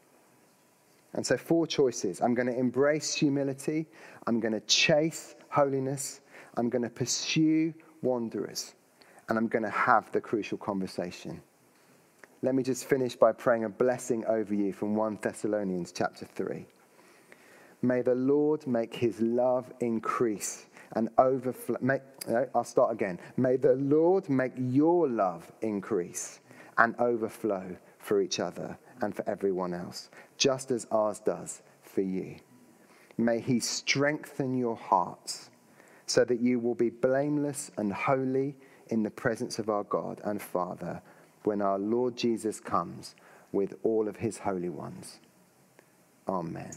And 1.15 1.27
so, 1.27 1.37
four 1.37 1.67
choices 1.67 2.21
I'm 2.21 2.35
going 2.35 2.49
to 2.49 2.59
embrace 2.59 3.15
humility, 3.15 3.87
I'm 4.27 4.39
going 4.39 4.53
to 4.53 4.61
chase 4.61 5.35
holiness, 5.49 6.21
I'm 6.57 6.69
going 6.69 6.83
to 6.83 6.91
pursue 6.91 7.73
wanderers, 8.03 8.75
and 9.29 9.39
I'm 9.39 9.49
going 9.49 9.63
to 9.63 9.71
have 9.71 10.13
the 10.13 10.21
crucial 10.21 10.59
conversation. 10.59 11.41
Let 12.43 12.55
me 12.55 12.63
just 12.63 12.85
finish 12.85 13.17
by 13.17 13.33
praying 13.33 13.65
a 13.65 13.69
blessing 13.69 14.27
over 14.27 14.55
you 14.55 14.73
from 14.75 14.95
1 14.95 15.19
Thessalonians 15.23 15.91
chapter 15.91 16.27
3. 16.27 16.67
May 17.83 18.03
the 18.03 18.15
Lord 18.15 18.67
make 18.67 18.95
his 18.95 19.21
love 19.21 19.73
increase 19.81 20.67
and 20.93 21.09
overflow. 21.19 21.77
May, 21.81 22.01
I'll 22.55 22.65
start 22.65 22.93
again. 22.93 23.19
May 23.37 23.57
the 23.57 23.75
Lord 23.75 24.29
make 24.29 24.53
your 24.57 25.09
love 25.09 25.51
increase 25.61 26.41
and 26.79 26.95
overflow 26.99 27.77
for 27.99 28.21
each 28.21 28.41
other 28.41 28.79
and 29.03 29.15
for 29.15 29.29
everyone 29.29 29.75
else, 29.75 30.11
just 30.39 30.71
as 30.71 30.87
ours 30.91 31.21
does 31.21 31.63
for 31.83 32.01
you. 32.01 32.37
May 33.19 33.41
he 33.41 33.61
strengthen 33.61 34.57
your 34.57 34.77
hearts 34.77 35.51
so 36.07 36.25
that 36.25 36.41
you 36.41 36.59
will 36.59 36.75
be 36.75 36.91
blameless 36.91 37.71
and 37.77 37.93
holy 37.93 38.57
in 38.89 39.03
the 39.03 39.11
presence 39.11 39.59
of 39.59 39.69
our 39.69 39.85
God 39.85 40.21
and 40.25 40.41
Father 40.41 41.03
when 41.45 41.61
our 41.61 41.79
Lord 41.79 42.17
Jesus 42.17 42.61
comes 42.61 43.15
with 43.53 43.75
all 43.83 44.09
of 44.09 44.17
his 44.17 44.39
holy 44.39 44.69
ones. 44.69 45.19
Amen. 46.29 46.73